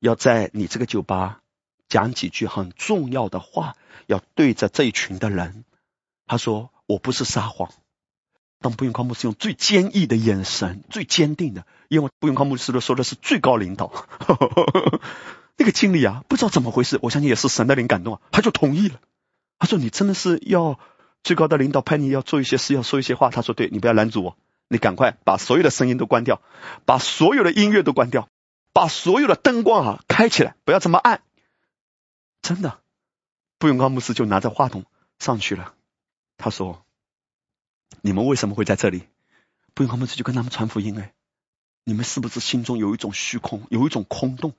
[0.00, 1.40] 要在你这个酒吧。”
[1.86, 5.64] 讲几句很重要的话，要对着这一群的人。
[6.26, 7.70] 他说：“我不是撒谎。”
[8.58, 13.92] 当不用康牧师用最坚毅的眼神、最坚定的，因为不用康牧师的说的是最高领导。
[15.56, 19.00] 那个经理啊，不知道怎么回事，我相信也是神的灵感动啊，他就同意了。
[19.58, 20.78] 他说：“你真的是要
[21.22, 24.36] 最高的领导派你要做一些事，要说一些话。”他说：“对，你不要拦阻我，
[24.68, 26.42] 你赶快把所有的声音都关掉，
[26.84, 28.28] 把所有的音乐都关掉，
[28.72, 31.22] 把所有的灯光啊开起来，不要这么暗。”
[32.42, 32.80] 真的，
[33.58, 34.84] 布永康牧师就拿着话筒
[35.18, 35.74] 上去了。
[36.36, 36.84] 他说
[38.02, 39.04] ：“你们为什么会在这里？”
[39.72, 40.98] 布永康牧师就跟他们传福音。
[40.98, 41.14] 哎，
[41.84, 44.54] 你们是不是心中有一种虚空，有一种空洞？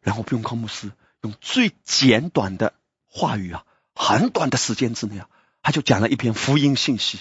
[0.00, 2.74] 然后布永康牧师用最简短的
[3.04, 5.28] 话语啊，很短的时间之内啊，
[5.60, 7.18] 他就讲了一篇福音信息，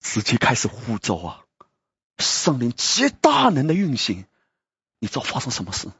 [0.00, 1.44] 直接开始呼召啊，
[2.18, 4.26] 圣灵极大能的运行。
[5.00, 5.90] 你知道发生什么事？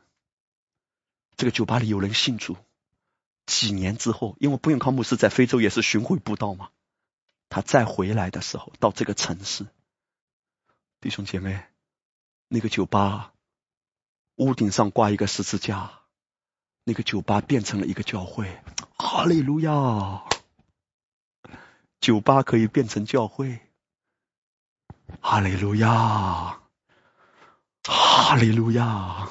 [1.36, 2.56] 这个酒吧里有人信主。
[3.46, 6.70] 几年之后，因为布永康牧师在非洲也是巡回布道嘛，
[7.48, 9.66] 他再回来的时候，到这个城市，
[11.00, 11.64] 弟兄姐妹，
[12.48, 13.32] 那个酒吧
[14.36, 15.90] 屋顶上挂一个十字架，
[16.84, 18.58] 那个酒吧变成了一个教会，
[18.96, 20.22] 哈利路亚！
[22.00, 23.60] 酒吧可以变成教会，
[25.20, 26.60] 哈利路亚，
[27.84, 29.28] 哈利路亚。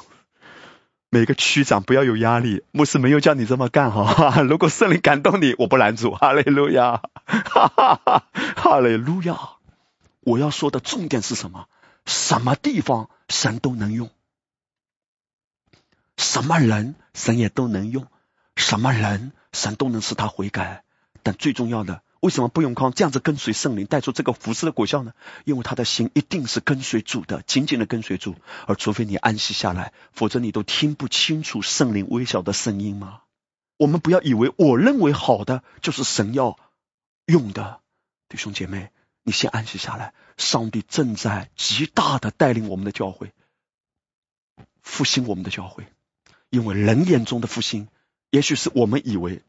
[1.09, 4.41] 每个区长不要有压力，牧师没有叫你这么干哈。
[4.41, 6.13] 如果圣灵感动你，我不拦阻。
[6.13, 9.37] 哈利路亚，哈哈哈，哈利路亚。
[10.19, 11.69] 我要说的重点是什么？
[12.07, 14.09] 什么地方神都能用，
[16.17, 18.07] 什么人神也都能用，
[18.55, 20.83] 什么人神都能使他悔改。
[21.21, 22.01] 但最重要的。
[22.19, 25.13] 为什么不永康这样子跟随圣灵带出这个服侍的果效呢？
[25.45, 28.33] 因为他的心一定是跟随主的，紧紧的跟随主。
[28.65, 33.21] 而除非你安息下来，否则你都听不清楚圣灵微小的声音吗？
[33.77, 36.57] 我们不要以为我认为好的就是神要
[37.27, 37.81] 用的，
[38.27, 38.89] 弟兄姐妹，
[39.21, 43.33] 你先安息下来，上帝正在极大的带领我们的教会
[44.81, 45.85] 复兴我们的教会，
[46.49, 47.87] 因为人眼中的复兴，
[48.29, 49.41] 也许是我们以为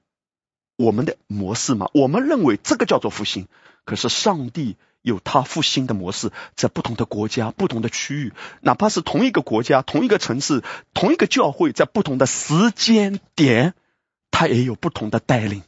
[0.77, 3.47] 我们的模式嘛，我们认为这个叫做复兴，
[3.85, 8.33] 可是上帝有他复兴的模式，在不同的国家、不同的区域，
[8.63, 10.65] 哪怕是同一个国家、同一个城市、
[10.95, 13.75] 同一个教会，在不同的时间点，
[14.31, 15.63] 他也有不同的带领。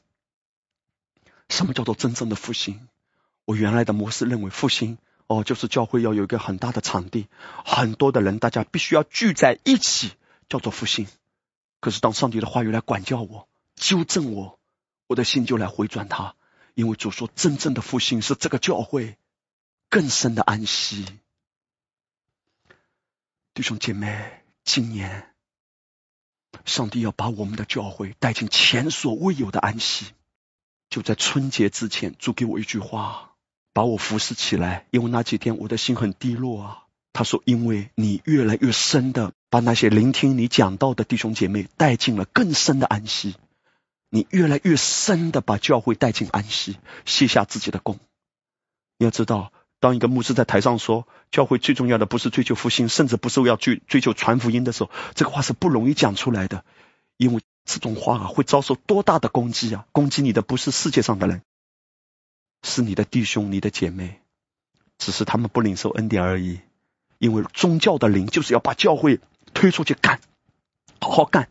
[1.48, 2.88] 什么叫做真正的复兴？
[3.44, 4.98] 我原来的模式认为复兴
[5.30, 7.28] 哦，就是教会要有一个很大的场地，
[7.64, 10.10] 很多的人，大家必须要聚在一起，
[10.48, 11.06] 叫做复兴。
[11.78, 14.58] 可是当上帝的话语来管教我、纠正我，
[15.06, 16.34] 我的心就来回转他，
[16.74, 19.18] 因为主说真正的复兴是这个教会
[19.88, 21.06] 更深的安息。
[23.54, 25.32] 弟兄姐妹，今年
[26.64, 30.06] 上帝要把我们的教会带进前所未有的安息。
[30.88, 33.29] 就在春节之前，主给我一句话，
[33.72, 34.86] 把我服侍起来。
[34.90, 36.84] 因为那几天我的心很低落啊。
[37.12, 43.34] 他说：“因为你越来越深的把那些聆听你讲道的弟兄姐妹带进了更深的安息，
[44.10, 47.98] 你越来越深的把教会带进安息，卸下自己的功。
[48.98, 56.64] 你要知道，当一个牧师在台上说教会最重要的不是追求复兴，甚至不是要去追求传福音的时候，这个话是不容易讲出来的，
[57.16, 59.86] 因为。”这种话啊，会遭受多大的攻击啊！
[59.92, 61.42] 攻击你的不是世界上的人，
[62.62, 64.20] 是你的弟兄、你的姐妹，
[64.98, 66.60] 只是他们不领受恩典而已。
[67.18, 69.20] 因为宗教的灵就是要把教会
[69.52, 70.20] 推出去干，
[71.00, 71.48] 好好干。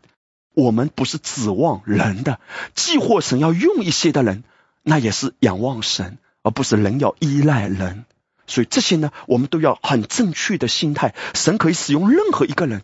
[0.54, 2.40] 我们不是指望人的，
[2.74, 4.42] 既或神要用一些的人，
[4.82, 8.04] 那也是仰望神，而不是人要依赖人。
[8.48, 11.14] 所以这些呢，我们都要很正确的心态。
[11.34, 12.82] 神可以使用任何一个人，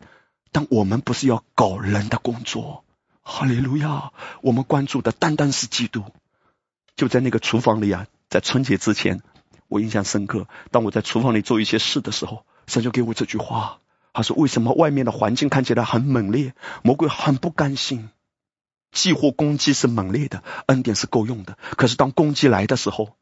[0.53, 2.85] 但我们不是要搞人的工作。
[3.23, 4.13] 哈利路亚！
[4.43, 6.05] 我们关注的单单是基督。
[6.95, 9.21] 就在那个厨房里啊，在春节之前，
[9.69, 10.49] 我印象深刻。
[10.71, 13.81] 当我在厨房里做一些事的时候，神就给我这句话：
[14.13, 18.11] 他说，为什么外面的环境看起来很猛烈，魔鬼很不甘心，
[18.93, 21.57] 既或攻击是猛烈的，恩典是够用的。
[21.77, 23.17] 可是当攻击来的时候，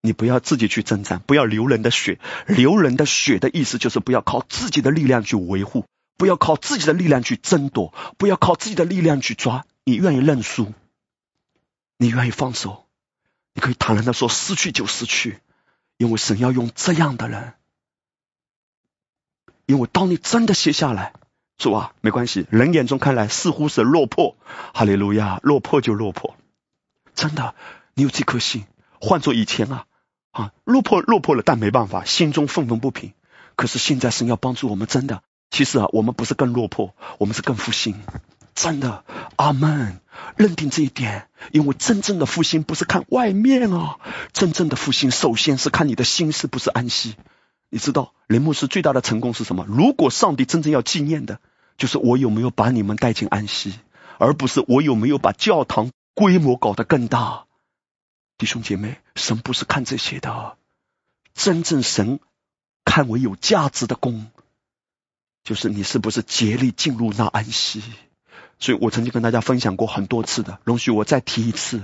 [0.00, 2.18] 你不要自己去征战，不要流人的血。
[2.46, 5.84] 流人的血的意思就是不要靠自己的力量去维护。
[6.16, 9.64] 不要靠自己的力量去争夺，不要靠自己的力量去抓。
[9.84, 10.72] 你愿意认输，
[11.98, 12.83] 你愿意放手，
[13.54, 15.38] 你可以坦然的说：失去就失去，
[15.96, 17.54] 因为神要用这样的人。
[19.66, 21.14] 因为当你真的写下来，
[21.56, 24.36] 主啊，没关系，人眼中看来似乎是落魄，
[24.74, 26.36] 哈利路亚，落魄就落魄。
[27.14, 27.54] 真的，
[27.94, 28.66] 你有这颗心，
[29.00, 29.86] 换做以前啊
[30.32, 33.14] 啊，落魄落魄了，但没办法，心中愤愤不平。
[33.56, 35.22] 可是现在神要帮助我们，真的。
[35.50, 38.02] 其实啊，我们不是更落魄，我们是更复兴。
[38.54, 39.04] 真的，
[39.36, 40.00] 阿门。
[40.36, 43.98] 认定这一点，因为真正的复兴不是看外面啊，
[44.32, 47.16] 真正的复兴首先是看你的心是不是安息。
[47.68, 49.66] 你知道，林牧师最大的成功是什么？
[49.68, 51.40] 如果上帝真正要纪念的，
[51.76, 53.74] 就是我有没有把你们带进安息，
[54.18, 57.46] 而不是我有没有把教堂规模搞得更大。
[58.38, 60.56] 弟兄姐妹，神不是看这些的，
[61.34, 62.20] 真正神
[62.84, 64.30] 看为有价值的功。
[65.42, 67.82] 就是你是不是竭力进入那安息？
[68.58, 71.82] 所以我曾经跟大家分享过很多次的，容许我再提一次：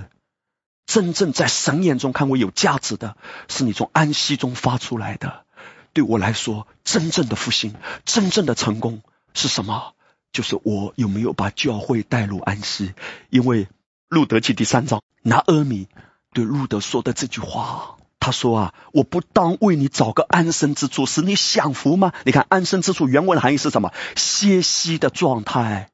[0.85, 3.15] 真正在神眼中看为有价值的，
[3.47, 5.45] 是你从安息中发出来的。
[5.93, 9.01] 对我来说，真正的复兴、真正的成功
[9.33, 9.93] 是什么？
[10.31, 12.93] 就是我有没有把教会带入安息？
[13.29, 13.67] 因为
[14.07, 15.87] 路德记第三章，拿阿米
[16.33, 17.97] 对路德说的这句话。
[18.21, 22.13] 他说啊，我不当为你找个安身之处，使你享福吗？
[22.23, 23.91] 你看安身之处原文的含义是什么？
[24.15, 25.89] 歇息的状态。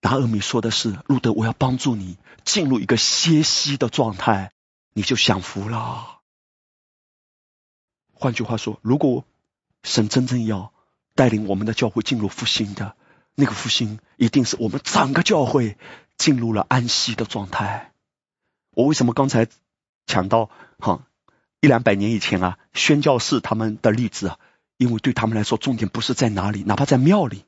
[0.00, 4.52] 达尔米说的是，路德，我要帮助你进入一个歇息的状态，
[4.92, 6.20] 你就享福了。
[8.12, 9.24] 换句话说，如果
[9.82, 10.72] 神真正要
[11.14, 12.96] 带领我们的教会进入复兴的，
[13.34, 15.76] 那个复兴一定是我们整个教会
[16.16, 17.92] 进入了安息的状态。
[18.72, 19.48] 我为什么刚才
[20.06, 21.06] 讲到哈？
[21.60, 24.38] 一两百年以前啊，宣教士他们的例子啊，
[24.78, 27.44] 因为对他们来说，重点不是在哪里，哪怕在庙里，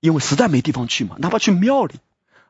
[0.00, 1.94] 因为实在没地方去嘛，哪怕去庙里，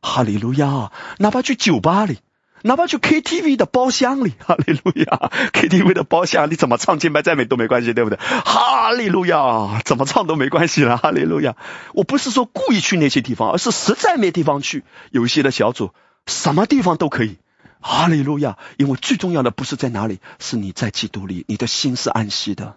[0.02, 2.18] 哈利路亚，哪怕去酒吧里，
[2.62, 8.18] 哪怕去 KTV 的包厢里，哈利路亚，KTV 的包厢你怎么唱敬拜赞美都没关系，对不对？
[8.18, 11.56] 哈利路亚，怎么唱都没关系了，哈利路亚。
[11.94, 15.92] 我不是说故意去那些地方，而是实在没地方去，有一些的小组，
[16.26, 17.38] 什么地方都可以。
[17.80, 18.58] 哈利路亚！
[18.76, 22.76] 因为最重要的不是在哪里，是你在基督里，你的心是安息的，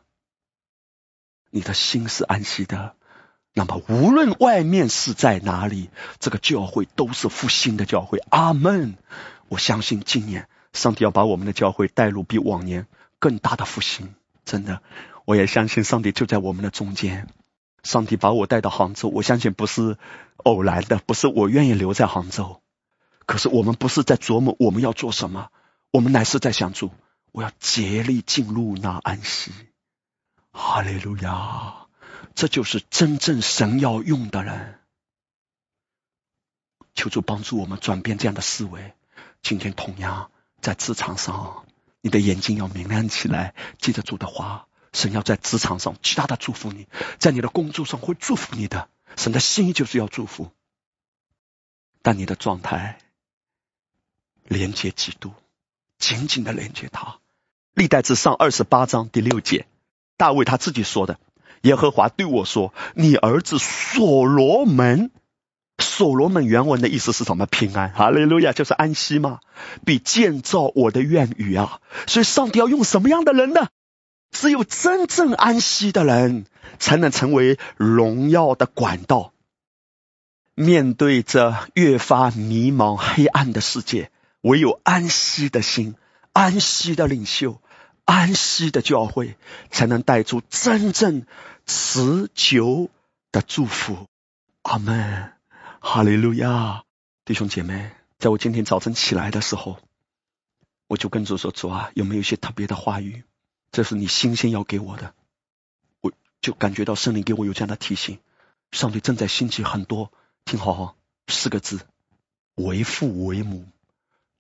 [1.49, 2.93] 你的心是安息的。
[3.53, 5.89] 那么无论外面是在哪里，
[6.19, 8.19] 这个教会都是复兴的教会。
[8.29, 8.95] 阿门！
[9.49, 12.87] 我相信今年上帝要把我们的教会带入比往年
[13.19, 14.15] 更大的复兴。
[14.45, 14.81] 真的，
[15.25, 17.27] 我也相信上帝就在我们的中间。
[17.83, 19.97] 上帝把我带到杭州，我相信不是
[20.37, 22.61] 偶然的，不是我愿意留在杭州。
[23.25, 25.49] 可是我们不是在琢磨我们要做什么，
[25.91, 26.91] 我们乃是在想主，
[27.33, 29.51] 我要竭力进入那安息。
[30.51, 31.80] 哈利路亚！
[32.35, 34.79] 这就是真正神要用的人。
[36.93, 38.93] 求助帮助我们转变这样的思维。
[39.41, 41.65] 今天同样在职场上，
[42.01, 44.67] 你的眼睛要明亮起来，记得主的话。
[44.93, 46.85] 神要在职场上极大的祝福你，
[47.17, 48.89] 在你的工作上会祝福你的。
[49.15, 50.51] 神的心意就是要祝福，
[52.01, 52.99] 但你的状态
[54.43, 55.31] 连接基督，
[55.97, 57.19] 紧紧的连接他。
[57.73, 59.65] 历代志上二十八章第六节，
[60.17, 61.17] 大卫他自己说的
[61.61, 65.11] ：“耶和华对我说，你儿子所罗门。”
[65.81, 67.47] 所罗门原文的意思是什么？
[67.47, 69.39] 平安，哈利路亚，就是安息嘛。
[69.83, 73.67] 比建造我的愿语啊，所以上帝要用什么样的人呢？
[74.31, 76.45] 只有真正安息的人，
[76.77, 79.33] 才能成为荣耀的管道。
[80.53, 85.95] 面对着越发迷茫黑暗的世界，唯有安息的心、
[86.31, 87.59] 安息的领袖、
[88.05, 89.37] 安息的教会，
[89.69, 91.25] 才能带出真正
[91.65, 92.89] 持久
[93.31, 94.07] 的祝福。
[94.63, 95.33] 阿门。
[95.83, 96.83] 哈利路亚，
[97.25, 99.79] 弟兄姐妹，在我今天早晨起来的时候，
[100.87, 103.23] 我就跟主说：“主啊，有没有一些特别的话语？
[103.71, 105.15] 这是你新鲜要给我的。”
[106.01, 108.19] 我就感觉到圣灵给我有这样的提醒：
[108.71, 110.11] 上帝正在兴起很多，
[110.45, 110.95] 听好哈，
[111.27, 111.79] 四个字：
[112.53, 113.65] 为父为母。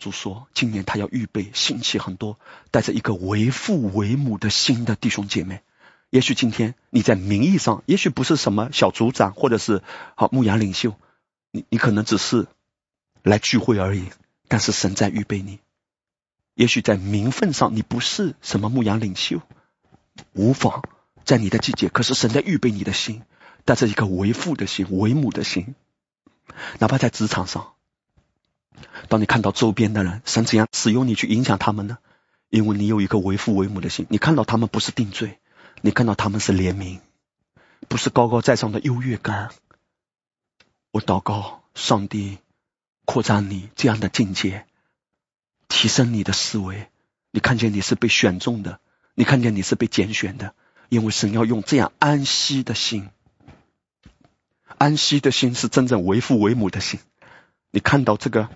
[0.01, 2.39] 主说，今年他要预备兴起很多
[2.71, 5.61] 带着一个为父为母的心的弟兄姐妹。
[6.09, 9.83] 也许今天你在名义上，也许不是什么小组长，或者是
[10.15, 10.95] 好牧羊领袖。
[11.51, 12.47] 你你可能只是
[13.21, 14.09] 来聚会而已，
[14.47, 15.59] 但是神在预备你。
[16.55, 19.41] 也许在名分上你不是什么牧羊领袖，
[20.33, 20.83] 无妨，
[21.23, 23.21] 在你的季节，可是神在预备你的心，
[23.65, 25.75] 带着一个为父的心、为母的心。
[26.79, 27.73] 哪怕在职场上，
[29.09, 31.97] 当你看到周边的人，神怎样使用你去影响他们呢？
[32.49, 35.39] 因为你有一个为父为母的心，你看到他们不是定罪，
[35.81, 36.99] 你看到他们是怜悯，
[37.87, 39.49] 不是高高在上的优越感。
[40.91, 42.39] 我祷告，上帝
[43.05, 44.65] 扩张你这样的境界，
[45.69, 46.89] 提升你的思维。
[47.31, 48.81] 你看见你是被选中的，
[49.15, 50.53] 你看见你是被拣选的，
[50.89, 53.09] 因为神要用这样安息的心，
[54.77, 56.99] 安息的心是真正为父为母的心。
[57.71, 58.49] 你看到这个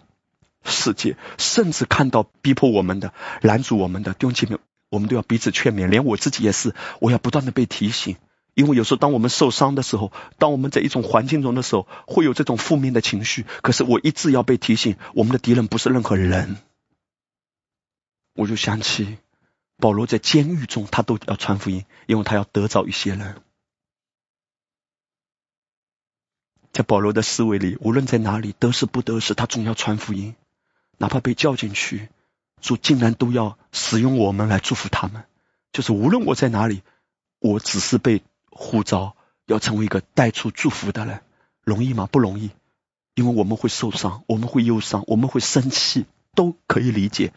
[0.66, 4.58] 世界，甚至看到逼迫我们的、拦阻我们的弟兄姐妹，
[4.90, 5.88] 我们都要彼此劝勉。
[5.88, 8.18] 连我自己也是，我要不断的被提醒。
[8.54, 13.46] 因为有时候，当我们受伤的时候，当我们在一种环境中的时候，会有这种负面的情绪。
[13.62, 16.58] 可是我一直要被提醒，我们的敌人不是任何人。
[18.34, 19.18] 我就想起
[19.78, 23.36] 保罗在监狱中，他都要传福音，因为他要得着一些人。
[26.72, 30.36] 在保罗的思维里，无论在哪里，得是不得是，他总要传福音，
[30.98, 32.10] 哪怕被叫进去，
[32.62, 35.26] 主竟然都要使用我们来祝福他们。
[35.72, 36.84] 就是无论我在哪里，
[37.40, 38.24] 我只是被。
[38.58, 39.18] 呼召
[39.48, 41.22] 要成为一个带出祝福的人，
[41.66, 42.08] 容易吗？
[42.10, 42.52] 不容易，
[43.14, 47.34] 因为我们会受伤，我们会忧伤，我们会生气，都可以理解。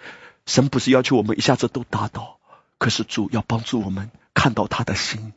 [0.47, 2.39] 神不是要求我们一下子都达到，
[2.79, 5.33] 可是主要帮助我们看到他的心，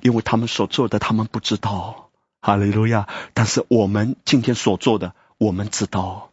[0.00, 2.09] 因为他们所做的他们不知道，
[2.40, 3.08] 哈利路亚。
[3.34, 6.30] 但是我们今天所做的，我们知道，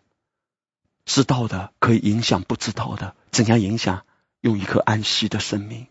[1.06, 4.04] 知道的可以影响不知道的，怎样影响？
[4.42, 5.88] 用一颗安息的生命。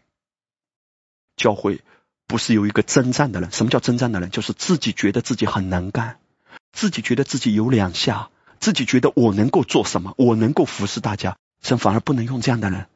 [1.37, 1.83] 教会
[2.27, 3.51] 不是有一个征战的人？
[3.51, 4.31] 什么叫征战的人？
[4.31, 6.19] 就是自己觉得自己很能干，
[6.73, 11.37] 自己觉得自己有两下，自己觉得我能够做什么，我能够服侍大家。
[11.61, 12.87] 神反而不能用这样的人，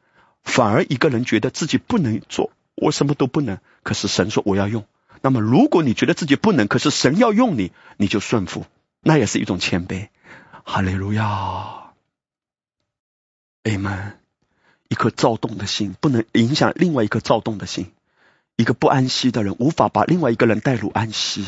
[0.43, 3.59] 反而一个人觉得自己不能做，我什么都不能。
[3.83, 4.85] 可是神说我要用。
[5.21, 8.65] 那么如果你觉得自己不能，可是神要用你，你就顺服，
[9.01, 10.09] 那也是一种谦卑。
[10.63, 11.93] 哈利路亚
[13.63, 14.13] ，Amen。
[14.89, 17.93] 一颗躁动的心不能影响另外一颗躁动的心。
[18.57, 21.45] 一个不安息的人无法把另外一个人带入安息，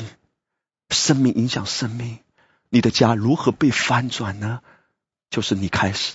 [0.90, 2.20] 生命影响生命，
[2.70, 4.62] 你的家如何被翻转呢？
[5.30, 6.14] 就是你开始，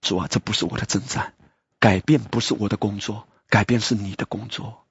[0.00, 1.34] 主啊，这不是我的征战，
[1.78, 4.84] 改变不是我的工作，改变是你的工作，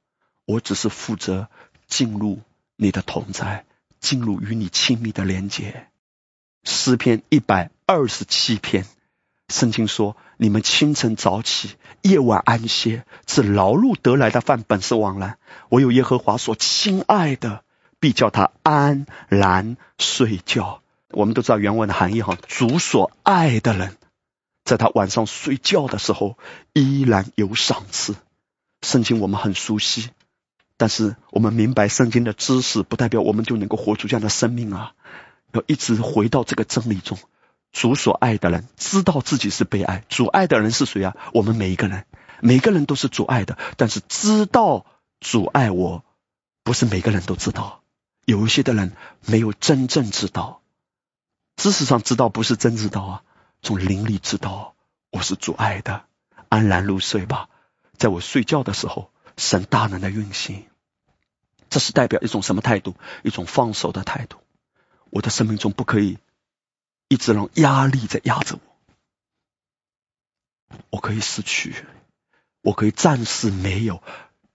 [0.50, 1.47] 我只是负责
[1.88, 2.39] 进入
[2.76, 3.66] 你的同在，
[4.00, 5.86] 进入与你亲密的连接。
[6.64, 8.88] 诗篇一百二十七篇。
[9.47, 15.38] 圣经说：“你们清晨早起，夜晚安歇，是劳碌得来的饭，本是枉然。
[15.70, 17.64] 唯有耶和华所亲爱的，
[18.00, 20.82] 必叫他安然睡觉。”
[21.14, 23.97] 我们都知道原文的含义哈，主所爱的人，
[24.64, 26.39] 在他晚上睡觉的时候
[26.74, 28.16] 依然有赏赐。
[28.82, 30.10] 圣经我们很熟悉，
[30.80, 34.93] 但是我们明白圣经的知识，不代表我们就能够活出这样的生命啊！
[35.51, 37.17] 要一直回到这个真理中。
[37.73, 41.17] 主所爱的人知道自己是被爱，主爱的人是谁啊？
[41.34, 42.05] 我们每一个人，
[42.39, 44.86] 每个人都是主爱的，但是知道
[45.19, 46.05] 主爱我，
[46.63, 47.84] 不是每个人都知道。
[48.23, 48.93] 有一些的人
[49.25, 50.61] 没有真正知道，
[51.57, 53.23] 知识上知道不是真知道啊，
[53.61, 54.75] 从灵里知道
[55.11, 56.03] 我是主爱的，
[56.47, 57.49] 安然入睡吧。
[57.97, 60.67] 在我睡觉的时候，神大能的运行，
[61.69, 62.95] 这是代表一种什么态度？
[63.23, 64.37] 一种放手的态度。
[65.09, 66.19] 我的生命中不可以。
[67.07, 68.59] 一直让压力在压着
[70.69, 71.83] 我，我可以失去，
[72.61, 74.03] 我可以暂时没有。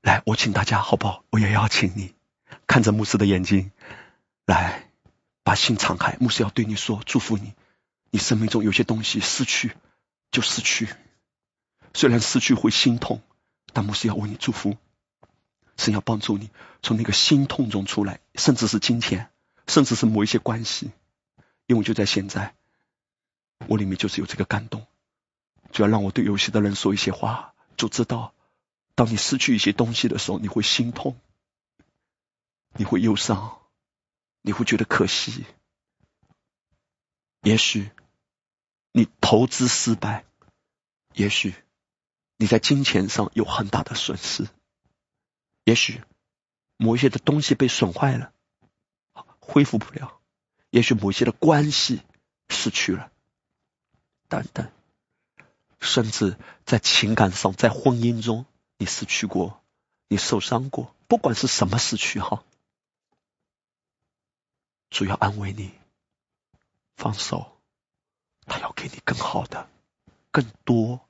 [0.02, 1.24] 来，我请大家好不好？
[1.30, 2.14] 我也邀请你
[2.68, 3.72] 看着牧师的眼睛，
[4.46, 4.88] 来
[5.42, 6.16] 把心敞开。
[6.20, 7.54] 牧师要对你说，祝福你。
[8.12, 9.72] 你生命中有些东西失去
[10.30, 10.88] 就失去，
[11.92, 13.20] 虽然失去会心痛，
[13.74, 14.78] 但牧师要为你祝福，
[15.76, 16.50] 神要帮助你
[16.80, 19.30] 从那个心痛中出来，甚至是金钱，
[19.66, 20.92] 甚至是某一些关系。
[21.66, 22.54] 因为就在现在，
[23.66, 24.86] 我里面就是有这个感动，
[25.72, 28.34] 就要让我对有些的人说一些话，就知道，
[28.94, 31.18] 当你失去一些东西的时候，你会心痛，
[32.74, 33.58] 你会忧伤，
[34.42, 35.46] 你会觉得可惜。
[37.42, 37.90] 也许
[38.92, 40.24] 你投资失败，
[41.14, 41.54] 也许
[42.36, 44.48] 你在金钱上有很大的损失，
[45.64, 46.02] 也许
[46.76, 48.32] 某一些的东西被损坏了，
[49.40, 50.20] 恢复不了。
[50.70, 52.02] 也许某些的关系
[52.48, 53.12] 失去了，
[54.28, 54.72] 等等，
[55.78, 58.44] 甚至在情感上，在婚姻中，
[58.78, 59.62] 你失去过，
[60.08, 62.42] 你受伤过，不管是什么失去哈，
[64.90, 65.70] 主要安慰你，
[66.96, 67.56] 放手，
[68.46, 69.70] 他要给你更好的，
[70.32, 71.03] 更多，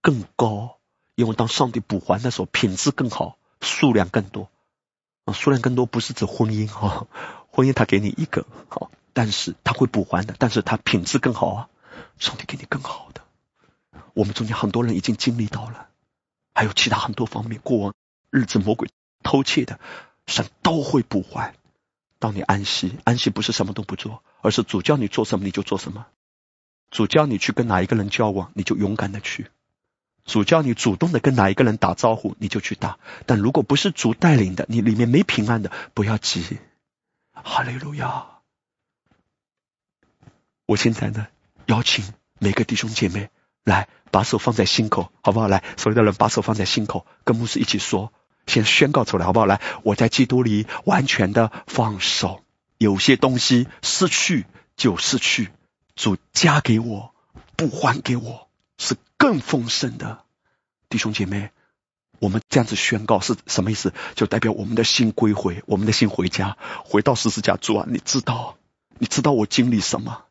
[0.00, 0.78] 更高，
[1.14, 4.50] 因为当上帝补还的时候，品质更好，数量更多。
[5.34, 7.06] 数量更多不是指婚姻哈，
[7.50, 11.68] 婚姻他给你一个好，但是他会补还的，但是他品质更好啊，
[12.18, 13.20] 上帝给你更好的。
[14.14, 15.88] 我们中间很多人已经经历到了，
[16.54, 17.94] 还有其他很多方面，过往
[18.30, 18.88] 日子魔鬼
[19.22, 19.78] 偷窃的，
[20.26, 21.54] 神都会补还。
[22.18, 26.06] 当你安息，安息不是什么都不做，而是主叫你做什么你就做什么，
[26.90, 29.50] 主叫你去跟哪一个人交往，你就勇敢的去。
[30.28, 32.98] 主叫你主动的跟哪一个人打招呼，你就去打。
[33.24, 36.58] 但如果不是主带领的，你里面没平安的，不要急。
[37.32, 38.26] 哈利路亚！
[40.66, 41.28] 我现在呢，
[41.64, 42.04] 邀请
[42.38, 43.30] 每个弟兄姐妹
[43.64, 45.48] 来把手放在心口，好不好？
[45.48, 48.12] 来，所有的人把手放在心口，跟牧师一起说，
[48.46, 49.46] 先宣告出来，好不好？
[49.46, 52.44] 来，我在基督里完全的放手，
[52.76, 54.44] 有些东西失去
[54.76, 55.48] 就失去，
[55.96, 57.14] 主加给我，
[57.56, 58.47] 不还给我。
[59.18, 60.24] 更丰盛的，
[60.88, 61.50] 弟兄姐妹，
[62.20, 63.92] 我们这样子宣告是什么意思？
[64.14, 67.86] 就代表我们的心归回，我们的心回家，回到十字架主啊！
[67.88, 68.56] 你知道，
[68.98, 70.24] 你知道我经历什么？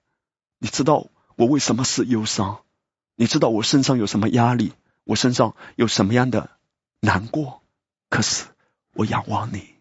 [0.58, 2.62] 你知道我为什么是忧伤？
[3.16, 4.74] 你知道我身上有什么压力？
[5.04, 6.50] 我身上有什么样的
[7.02, 7.62] 难过？
[8.10, 8.46] 可是
[8.94, 9.76] 我仰望你，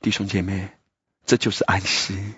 [0.00, 0.70] 弟兄姐妹，
[1.24, 2.34] 这就是安息。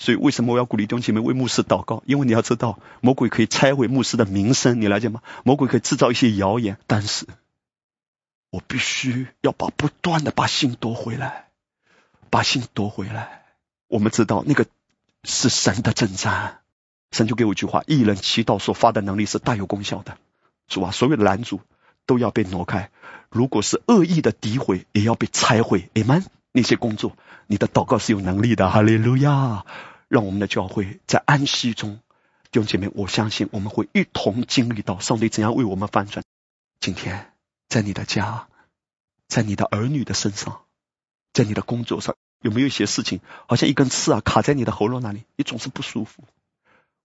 [0.00, 2.02] 所以，为什么我要鼓励弟兄姐妹为牧师祷告？
[2.06, 5.20] 因为你要知道，魔鬼可以拆毁牧师的名声，你了解吗？
[5.44, 7.26] 魔鬼可以制造一些谣言，但是
[8.50, 11.48] 我必须要把不断的把心夺回来，
[12.30, 13.42] 把心夺回来。
[13.88, 14.64] 我们知道那个
[15.22, 16.60] 是神的征战，
[17.12, 20.16] 神就给我一句话：一人祈祷所发的能力是大有功效的。
[20.66, 21.60] 主啊，所有的拦阻
[22.06, 22.90] 都要被挪开，
[23.28, 25.90] 如果是恶意的诋毁，也要被拆毁。
[25.92, 26.24] Amen。
[26.52, 27.16] 那些工作，
[27.46, 28.70] 你的祷告是有能力的。
[28.70, 29.66] 哈利路亚。
[30.10, 32.00] 让我们的教会在安息中，
[32.50, 36.24] 弟兄姐妹，我相信我们会一同经历到上帝怎样为我们翻转。
[36.80, 37.32] 今天
[37.68, 38.48] 在你的家，
[39.28, 40.62] 在你的儿女的身上，
[41.32, 46.24] 在你的工作上，有没有一些事情，好像一根刺啊卡在你的喉咙那里，你总是不舒服？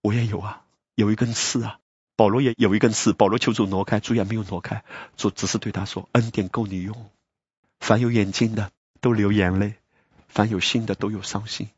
[0.02, 0.64] 我也有啊，
[0.96, 1.80] 有一根刺啊。
[2.16, 4.84] 保罗也有一根刺，保罗求主挪开，主也没有挪开，
[5.16, 7.12] 主只是对他说：“恩典够你用。
[7.80, 9.76] 凡有眼睛的都流眼泪，
[10.28, 11.70] 凡有心的都有伤心。”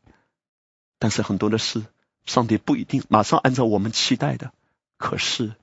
[0.98, 1.84] 但是很多的事，
[2.26, 4.52] 上帝不一定马上按照我们期待的。
[4.96, 5.54] 可是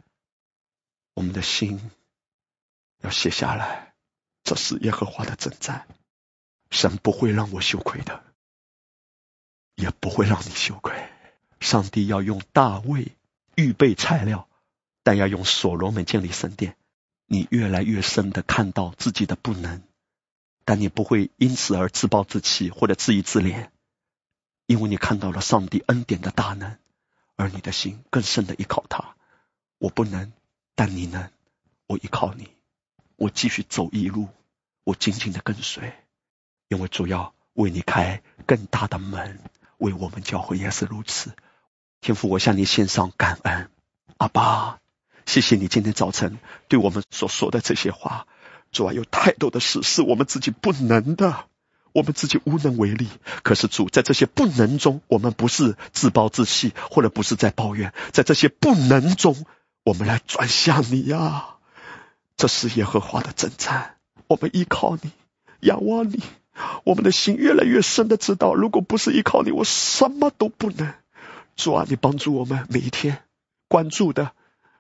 [1.14, 1.92] 我们的心
[3.02, 3.94] 要写下来，
[4.44, 5.88] 这是耶和华的征战，
[6.72, 8.24] 神不会让我羞愧的，
[9.76, 10.94] 也不会让你羞愧。
[11.60, 13.12] 上帝要用大卫
[13.56, 14.48] 预备材料，
[15.04, 16.78] 但要用所罗门建立神殿。
[17.28, 19.82] 你越来越深的看到自己的不能，
[20.64, 23.70] 但你不会因此而自暴自弃或者自娱自怜。
[24.66, 26.78] 因为你看到了上帝恩典的大能，
[27.36, 29.16] 而你的心更深的依靠他。
[29.78, 30.32] 我不能，
[30.74, 31.30] 但你能，
[31.88, 32.50] 我依靠你，
[33.16, 34.30] 我继续走一路，
[34.84, 35.94] 我紧紧的跟随，
[36.68, 39.40] 因为主要为你开更大的门，
[39.78, 41.36] 为我们教会也是如此。
[42.02, 43.70] 天父，我向你献上感恩，
[44.18, 44.80] 阿爸，
[45.26, 48.28] 谢谢你今天早晨对我们所说的这些话。
[48.72, 51.48] 主啊，有太多的事是我们自己不能的。
[51.96, 53.08] 我们自己无能为力，
[53.42, 59.46] 可是主在这些不能中，我们不是自暴自弃，或者不是在抱怨，在这些不能中，
[59.86, 61.56] 我们来转向你呀！
[62.36, 63.96] 这是耶和华的征战，
[64.28, 65.12] 我们依靠你，
[65.62, 66.22] 仰望你，
[66.84, 70.94] 我们的心越来越深的知道，如果不是依靠你，我什么都不能。
[71.56, 73.20] 主啊，你帮助我们每一天
[73.70, 74.34] 关注的。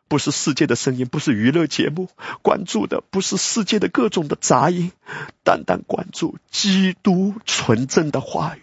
[0.07, 2.09] 不是世界的声音，不是娱乐节目，
[2.41, 4.91] 关注的不是世界的各种的杂音，
[5.43, 8.61] 单单关注基督纯正的话语，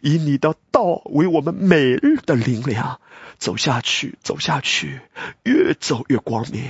[0.00, 3.00] 以你的道为我们每日的灵粮，
[3.38, 5.00] 走下去，走下去，
[5.44, 6.64] 越走越光明，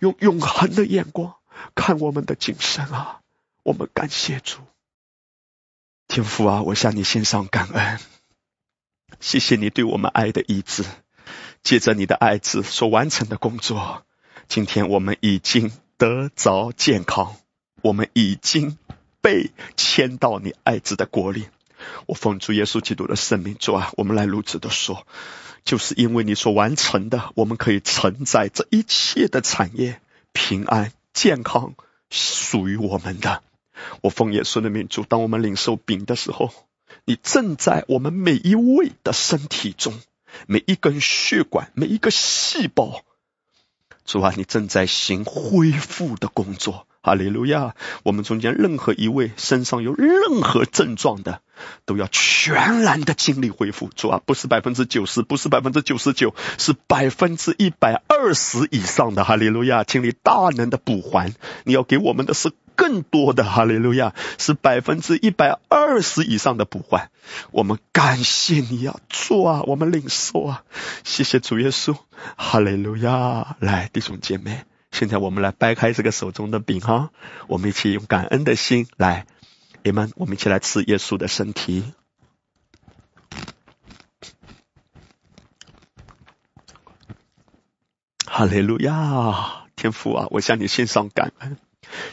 [0.00, 1.34] 用永恒的眼光
[1.74, 3.20] 看我们的今生啊！
[3.62, 4.58] 我们感谢主，
[6.08, 8.00] 天父啊，我向你献上感恩，
[9.20, 10.84] 谢谢你对我们爱的医治。
[11.62, 14.04] 借着你的爱子所完成的工作，
[14.48, 17.36] 今天我们已经得着健康，
[17.82, 18.76] 我们已经
[19.20, 21.46] 被迁到你爱子的国里。
[22.06, 25.06] 我奉主耶稣基督的圣名主啊，我们来如此的说，
[25.64, 30.00] 就是因为你所完成的，我们可以承载这一切的产业，
[30.32, 31.74] 平安健康
[32.10, 33.42] 属于我们的。
[34.00, 36.52] 我奉耶稣的名主，当我们领受饼的时候，
[37.04, 39.94] 你正在我们每一位的身体中。
[40.46, 43.02] 每一根血管，每一个细胞，
[44.04, 46.86] 主啊，你正在行恢复的工作。
[47.04, 47.74] 哈利路亚！
[48.04, 51.40] 我们中间任何一位身上有任何症状的，
[51.84, 53.90] 都要全然的经历恢复。
[53.96, 59.24] 主啊，不是百分之九十，不是百分之九十九，是百分之一百二十以上的。
[59.24, 59.82] 哈利路亚！
[59.82, 61.34] 经历大能的补还，
[61.64, 62.52] 你要给我们的是。
[62.76, 67.10] 更多的哈利路亚是百分之一百二十以上的补还，
[67.50, 70.64] 我们感谢你啊，主啊，我们领受啊，
[71.04, 71.96] 谢谢主耶稣，
[72.36, 73.56] 哈利路亚！
[73.60, 77.10] 来，弟兄姐妹，现在我们来掰开这个手中的饼哈，
[77.46, 79.26] 我们一起用感恩的心来，
[79.82, 81.92] 你们，我们一起来吃耶稣的身体，
[88.26, 89.62] 哈利路亚！
[89.74, 91.56] 天父啊，我向你献上感恩。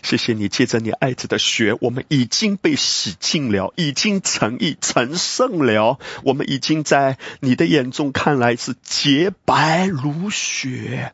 [0.03, 5.99] 谢谢你，借着你爱子的血，我们已经被洗净了，已经成义成圣了。
[6.23, 11.14] 我们已经在你的眼中看来是洁白如雪，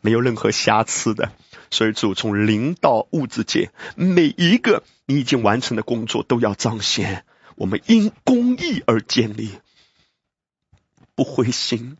[0.00, 1.32] 没有任何瑕疵的。
[1.70, 7.24] 所以主从灵到物质界，每一个你已经完成的工作都要彰显。
[7.56, 9.50] 我们因公义而建立，
[11.14, 11.98] 不灰心，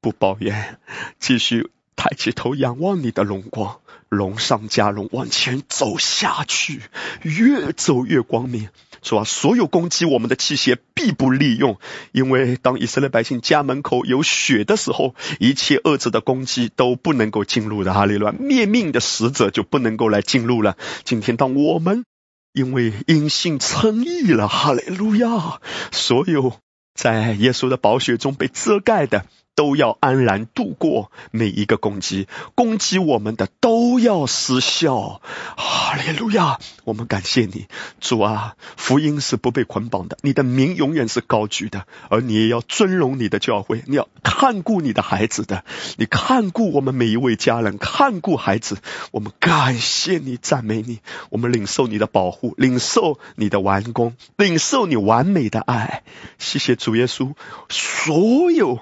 [0.00, 0.78] 不抱怨，
[1.18, 3.80] 继续抬起头仰望你的荣光。
[4.08, 6.82] 龙上加龙，往前走下去，
[7.22, 8.68] 越走越光明，
[9.00, 9.24] 是吧？
[9.24, 11.78] 所有攻击我们的器械必不利用，
[12.12, 17.94] 因为当以色列百姓家门口有血的时候，一切恶者的攻击都不能够进入的。
[17.94, 20.76] 哈利乱灭命的使者就不能够来进入了。
[21.04, 22.04] 今天当我们
[22.52, 25.58] 因为因信称义了，哈利路亚，
[25.90, 26.52] 所有
[26.92, 29.24] 在耶稣的宝血中被遮盖的。
[29.54, 35.20] 都要安然度过每一个攻击，攻击我们的都要失效。
[35.56, 36.58] 哈利路亚！
[36.84, 37.66] 我们感谢你，
[38.00, 38.56] 主啊！
[38.76, 45.64] 福音是不被捆绑的，你的名永远是高举的，而你也要尊荣你的教会，你要看顾你的孩子的，
[45.96, 48.78] 你看顾我们每一位家人，看顾孩子。
[49.10, 51.00] 我们感谢你，赞美你，
[51.30, 56.02] 我们领受你的保护，领受你的完工，领受你完美的爱。
[56.38, 57.34] 谢谢主耶稣，
[57.68, 58.80] 所有。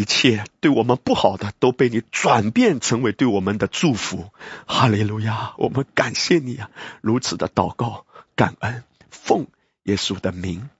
[0.00, 4.30] 一切对我们不好的都被你转变成为对我们的祝福，
[4.66, 5.52] 哈利路亚！
[5.58, 6.70] 我们感谢你啊，
[7.02, 9.46] 如此的祷告，感恩，奉
[9.82, 10.70] 耶稣的名，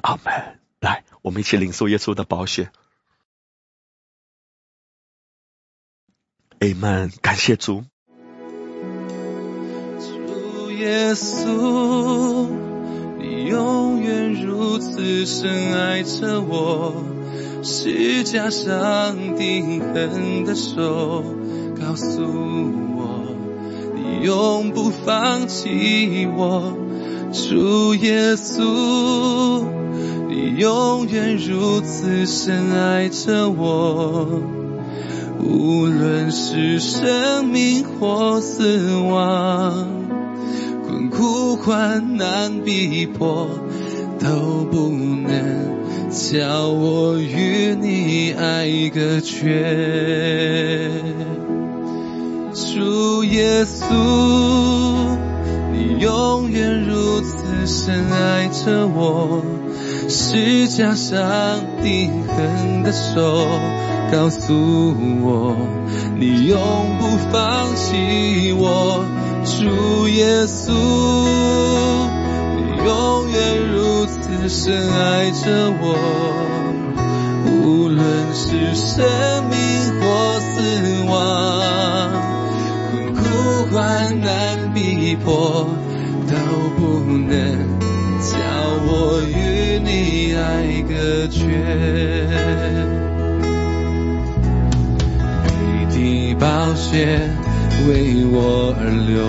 [0.00, 0.58] 阿门。
[0.80, 2.72] 来，我们一起领受耶稣的宝血，
[6.58, 7.12] 阿门。
[7.22, 7.84] 感谢主，
[10.00, 12.50] 主耶稣，
[13.26, 16.92] 你永远如此深爱着我。
[17.62, 21.24] 是加上定痕的手，
[21.80, 23.24] 告诉我
[23.94, 26.74] 你永不放弃我，
[27.32, 29.64] 主耶稣，
[30.28, 34.42] 你永远如此深爱着我，
[35.42, 39.88] 无论是生命或死亡，
[41.10, 43.48] 苦患难逼迫
[44.18, 45.74] 都不能。
[46.10, 50.88] 叫我与你爱隔绝。
[52.54, 53.84] 主耶稣，
[55.72, 59.42] 你永远如此深爱着我，
[60.08, 61.18] 是加上
[61.82, 63.48] 钉痕的手
[64.12, 64.54] 告诉
[65.20, 65.56] 我，
[66.16, 66.56] 你永
[67.00, 69.04] 不放弃我。
[69.44, 75.84] 主耶稣，你永远如此深爱着我，
[77.46, 78.02] 无论
[78.34, 79.04] 是生
[79.50, 79.58] 命
[80.00, 80.56] 或死
[81.06, 81.12] 亡，
[82.90, 83.20] 困苦
[83.70, 85.68] 患难逼迫，
[86.26, 86.34] 都
[86.78, 87.30] 不能
[88.22, 88.32] 叫
[88.86, 91.42] 我与你爱隔绝。
[95.90, 97.28] 你的宝血
[97.86, 99.20] 为我而流，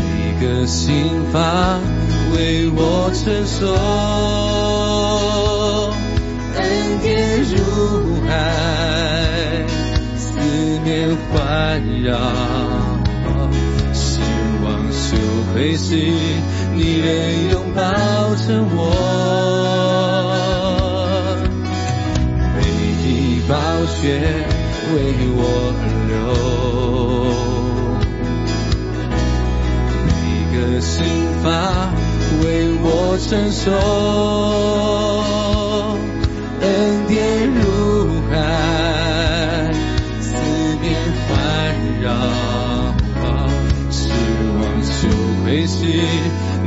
[0.00, 1.82] 每个心房
[2.34, 3.60] 为我承受，
[6.56, 6.62] 恩
[7.02, 7.52] 典如
[8.26, 8.32] 海，
[10.16, 10.24] 四
[10.82, 11.32] 面环
[12.02, 12.16] 绕，
[13.92, 14.20] 失
[14.64, 15.14] 望羞
[15.52, 15.94] 愧时，
[16.74, 17.06] 你仍
[17.50, 17.82] 拥抱
[18.34, 18.80] 着我。
[24.06, 24.18] 你的
[24.92, 24.96] 为
[25.36, 25.40] 我
[25.80, 26.14] 而流，
[30.06, 30.10] 每
[30.52, 30.92] 个心
[31.42, 31.44] 房
[32.42, 32.44] 为
[32.82, 32.86] 我
[33.18, 33.64] 承受，
[36.60, 36.64] 恩
[37.06, 37.14] 典
[37.48, 37.62] 如
[38.30, 38.32] 海，
[40.20, 40.26] 四
[40.80, 40.84] 面
[41.26, 41.32] 环
[42.02, 42.06] 绕，
[43.90, 43.98] 失
[44.60, 44.92] 望羞
[45.42, 45.74] 愧时，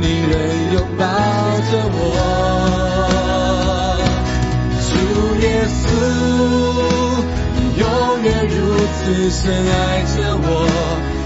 [0.00, 0.32] 你仍
[0.74, 1.04] 拥抱
[1.70, 1.96] 着我。
[4.88, 4.90] 主
[5.40, 5.86] 耶稣，
[9.08, 10.68] 是深爱着我，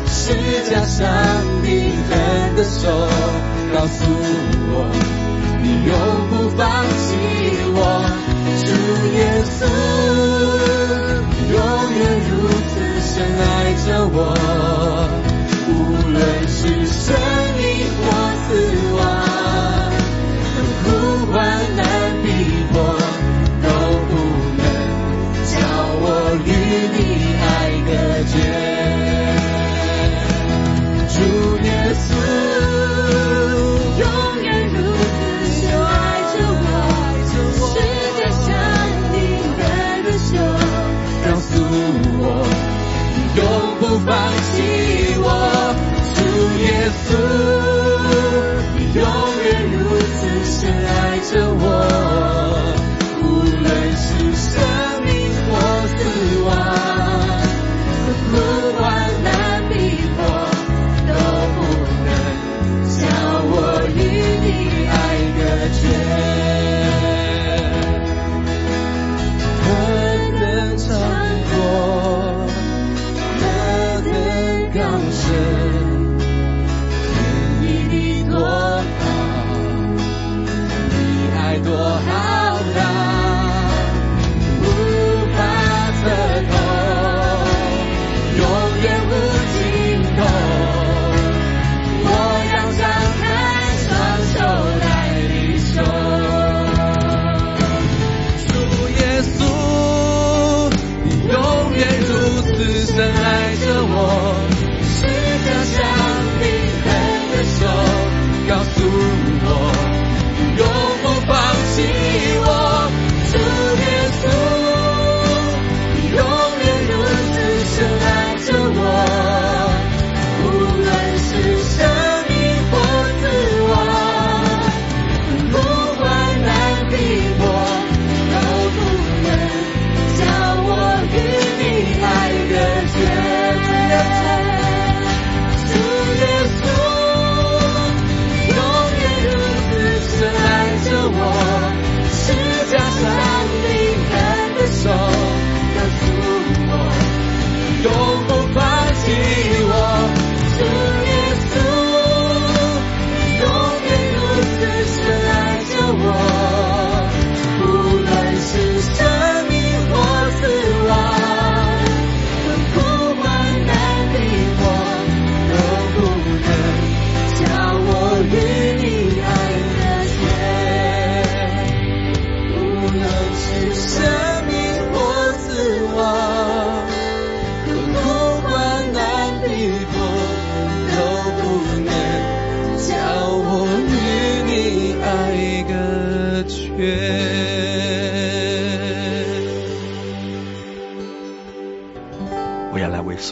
[0.06, 0.22] 是
[0.70, 1.02] 加上
[1.64, 2.86] 钉痕的手
[3.74, 4.04] 告诉
[4.70, 4.86] 我，
[5.60, 5.90] 你永
[6.30, 7.02] 不放弃
[7.74, 7.76] 我。
[8.62, 8.70] 主
[9.16, 9.66] 耶稣，
[11.50, 11.58] 永
[11.98, 12.00] 远
[12.30, 12.32] 如
[12.70, 12.72] 此
[13.02, 13.10] 深
[13.40, 13.42] 爱
[13.84, 14.16] 着我，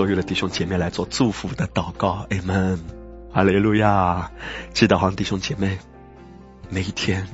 [0.00, 2.78] 所有的弟兄姐妹来做祝福的祷告，amen，
[3.30, 4.32] 哈利路亚！
[4.72, 5.78] 记得好弟兄姐妹，
[6.70, 7.28] 每一天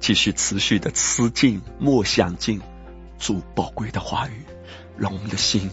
[0.00, 2.62] 继续持续的吃进、默想进
[3.18, 4.42] 主宝贵的话语，
[4.96, 5.70] 让我们的心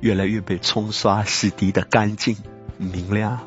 [0.00, 2.38] 越来越被冲刷、洗涤的干净、
[2.78, 3.46] 明亮，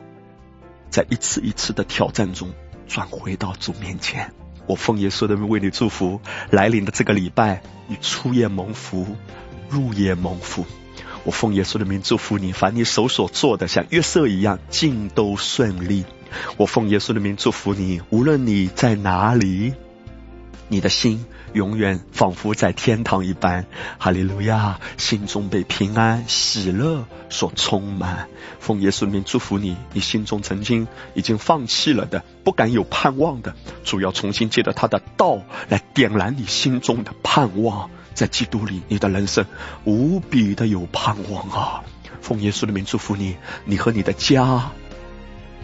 [0.92, 2.54] 在一次一次的挑战中
[2.88, 4.32] 转回到主面前。
[4.68, 6.22] 我奉耶稣的名为你祝福，
[6.52, 9.08] 来临的这个礼拜，你出夜蒙福，
[9.72, 10.68] 入夜蒙福。
[11.24, 16.06] 我奉耶稣的名祝福你，凡你手所做的，像约瑟一样，尽都顺利。
[16.58, 19.74] 我奉耶稣的名祝福你，无论你在哪里，
[20.68, 21.26] 你的心。
[21.52, 23.66] 永远仿佛在天堂一般，
[23.98, 24.80] 哈利路亚！
[24.98, 28.28] 心中被平安、喜乐所充满。
[28.60, 37.90] 奉耶稣名祝福你，你心中曾经已经放弃了的、不敢有盼望的，主要重新借着他的道来点燃你心中的盼望。
[38.20, 39.46] 在基督里，你的人生
[39.86, 41.84] 无比的有盼望啊！
[42.22, 44.72] 奉耶稣的名祝福你，你和你的家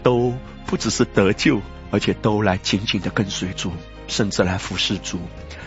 [0.03, 0.33] 都
[0.65, 1.61] 不只是得救，
[1.91, 3.73] 而且都来紧紧的跟随主，
[4.07, 5.19] 甚至来服侍主。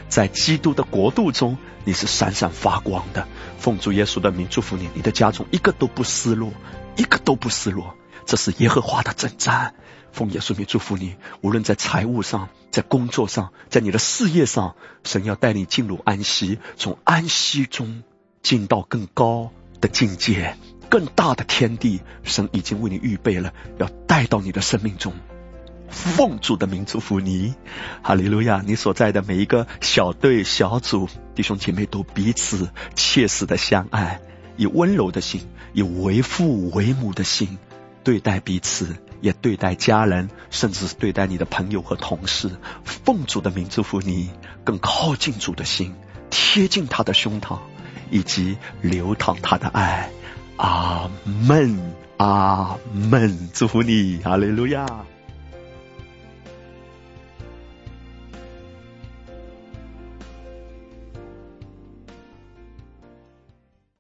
[0.09, 3.29] 在基督的国度中，你是闪闪发光的。
[3.59, 6.55] 奉主耶稣的名祝福你，你的家中一个都不失落，
[6.97, 7.97] 一个都不失落。
[8.25, 9.75] 这是耶和华的征战。
[10.19, 14.75] 奉耶稣名祝福你，无论在财务上、在工作上、在你的事业上，
[15.05, 18.03] 神要带你进入安息，从安息中
[18.43, 20.57] 进到更高的境界、
[20.91, 22.01] 更大的天地。
[22.25, 25.13] 神已经为你预备了，要带到你的生命中。
[25.89, 27.55] 奉主的名祝福你，
[28.03, 28.61] 哈利路亚！
[28.67, 34.21] 你所在的每一个小队、小组，弟兄姐妹都彼此切实的相爱，
[34.57, 35.43] 以温柔的心，
[35.75, 37.57] 以为父为母的心
[38.03, 42.51] 对待彼此，也对待家人，甚至是对待你的朋友和同事。
[42.85, 44.31] 奉主的名祝福你，
[44.65, 45.95] 更靠近主的心，
[46.31, 47.59] 贴近他的胸膛，
[48.11, 50.11] 以及流淌他的爱。
[50.57, 53.49] 阿门，阿门！
[53.53, 54.87] 祝福你，哈利路亚！